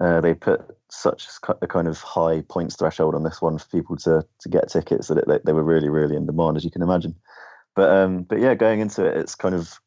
[0.00, 1.26] uh, they put such
[1.60, 5.08] a kind of high points threshold on this one for people to to get tickets
[5.08, 7.14] that it, they were really really in demand as you can imagine.
[7.74, 9.78] But um, but yeah, going into it, it's kind of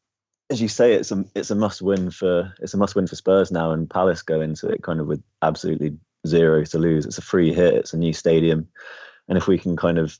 [0.52, 3.16] as you say, it's a it's a must win for it's a must win for
[3.16, 5.96] Spurs now, and Palace go into it kind of with absolutely
[6.26, 7.06] zero to lose.
[7.06, 7.74] It's a free hit.
[7.74, 8.68] It's a new stadium,
[9.28, 10.18] and if we can kind of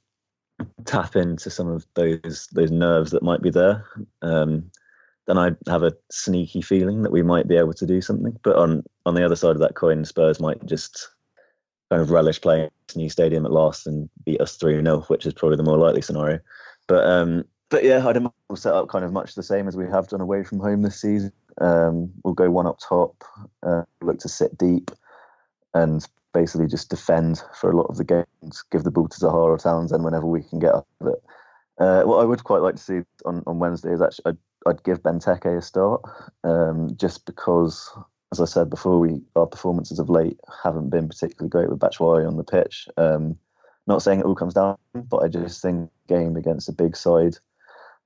[0.84, 3.84] tap into some of those those nerves that might be there,
[4.22, 4.70] um,
[5.26, 8.38] then I have a sneaky feeling that we might be able to do something.
[8.42, 11.08] But on on the other side of that coin, Spurs might just
[11.90, 15.26] kind of relish playing this new stadium at last and beat us three 0 which
[15.26, 16.38] is probably the more likely scenario.
[16.88, 19.76] But um, but yeah, I'd imagine we'll set up kind of much the same as
[19.76, 21.32] we have done away from home this season.
[21.60, 23.24] Um, we'll go one up top,
[23.62, 24.90] uh, look to sit deep,
[25.74, 29.34] and basically just defend for a lot of the games, give the ball to Zaha
[29.34, 31.22] or Townsend whenever we can get up of it.
[31.78, 34.84] Uh, what I would quite like to see on, on Wednesday is actually I'd, I'd
[34.84, 36.02] give Benteke a start,
[36.44, 37.90] um, just because,
[38.30, 42.26] as I said before, we our performances of late haven't been particularly great with Batshuayi
[42.26, 42.88] on the pitch.
[42.96, 43.36] Um,
[43.86, 47.36] Not saying it all comes down, but I just think game against a big side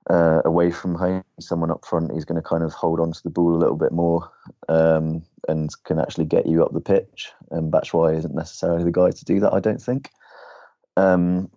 [0.09, 3.23] uh, away from home, someone up front is going to kind of hold on to
[3.23, 4.29] the ball a little bit more
[4.69, 7.31] um, and can actually get you up the pitch.
[7.51, 10.11] And Batshuayi isn't necessarily the guy to do that, I don't think.
[10.95, 11.51] Um,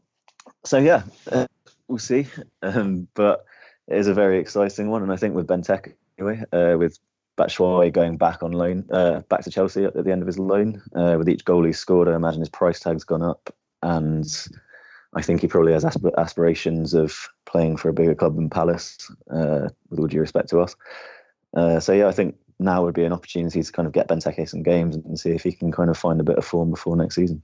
[0.65, 1.47] so yeah, uh,
[1.89, 2.27] we'll see.
[2.63, 3.45] Um, but
[3.89, 6.99] it is a very exciting one, and I think with Benteke anyway, uh, with
[7.37, 10.83] Batshuayi going back on loan, uh, back to Chelsea at the end of his loan,
[10.95, 14.27] uh, with each goal he scored, I imagine his price tag's gone up, and
[15.15, 19.11] I think he probably has asp- aspirations of playing for a bigger club than Palace,
[19.31, 20.77] uh, with all due respect to us.
[21.57, 24.49] Uh, so yeah, I think now would be an opportunity to kind of get Benteke
[24.49, 26.97] some games and see if he can kind of find a bit of form before
[26.97, 27.43] next season.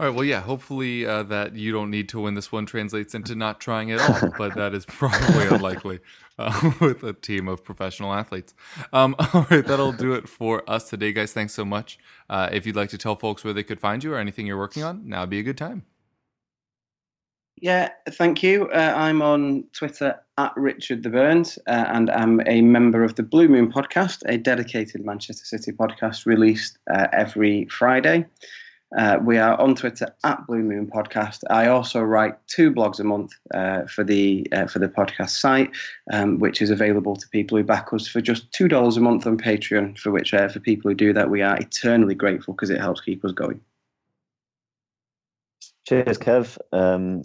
[0.00, 0.14] All right.
[0.14, 0.40] Well, yeah.
[0.40, 4.00] Hopefully, uh, that you don't need to win this one translates into not trying at
[4.00, 5.98] all, but that is probably unlikely
[6.38, 8.54] uh, with a team of professional athletes.
[8.92, 9.66] Um, all right.
[9.66, 11.32] That'll do it for us today, guys.
[11.32, 11.98] Thanks so much.
[12.30, 14.56] Uh, if you'd like to tell folks where they could find you or anything you're
[14.56, 15.84] working on, now would be a good time.
[17.60, 18.68] Yeah, thank you.
[18.68, 23.24] Uh, I'm on Twitter at Richard the Burns, uh, and I'm a member of the
[23.24, 28.26] Blue Moon podcast, a dedicated Manchester City podcast released uh, every Friday.
[28.96, 31.40] Uh, we are on Twitter at Blue Moon Podcast.
[31.50, 35.70] I also write two blogs a month uh, for the uh, for the podcast site,
[36.12, 39.26] um, which is available to people who back us for just two dollars a month
[39.26, 39.98] on Patreon.
[39.98, 43.24] For which, for people who do that, we are eternally grateful because it helps keep
[43.24, 43.60] us going.
[45.86, 46.56] Cheers, Kev.
[46.72, 47.24] Um,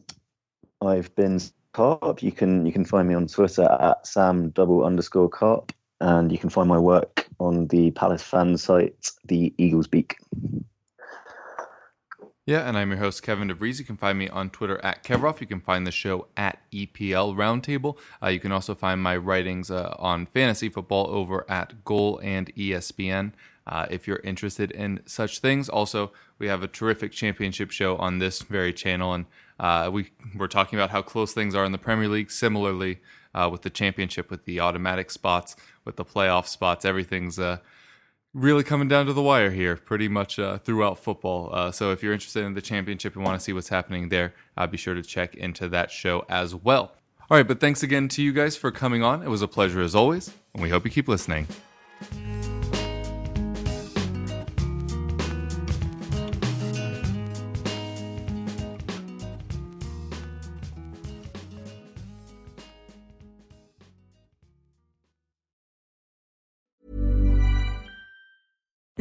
[0.87, 1.39] I've been
[1.73, 2.21] Carp.
[2.21, 6.37] You can you can find me on Twitter at Sam double underscore Carp, and you
[6.37, 10.17] can find my work on the Palace fan site, the Eagles Beak.
[12.45, 13.79] Yeah, and I'm your host, Kevin DeVries.
[13.79, 15.39] You can find me on Twitter at Kevroff.
[15.39, 17.97] You can find the show at EPL Roundtable.
[18.21, 22.53] Uh, you can also find my writings uh, on fantasy football over at Goal and
[22.55, 23.31] ESPN.
[23.65, 26.11] Uh, if you're interested in such things, also
[26.43, 29.27] we have a terrific championship show on this very channel, and
[29.61, 32.29] uh, we we're talking about how close things are in the Premier League.
[32.29, 32.99] Similarly,
[33.33, 37.59] uh, with the championship, with the automatic spots, with the playoff spots, everything's uh,
[38.33, 41.49] really coming down to the wire here, pretty much uh, throughout football.
[41.53, 44.33] Uh, so if you're interested in the championship and want to see what's happening there,
[44.57, 46.91] uh, be sure to check into that show as well.
[47.31, 49.23] All right, but thanks again to you guys for coming on.
[49.23, 51.47] It was a pleasure as always, and we hope you keep listening.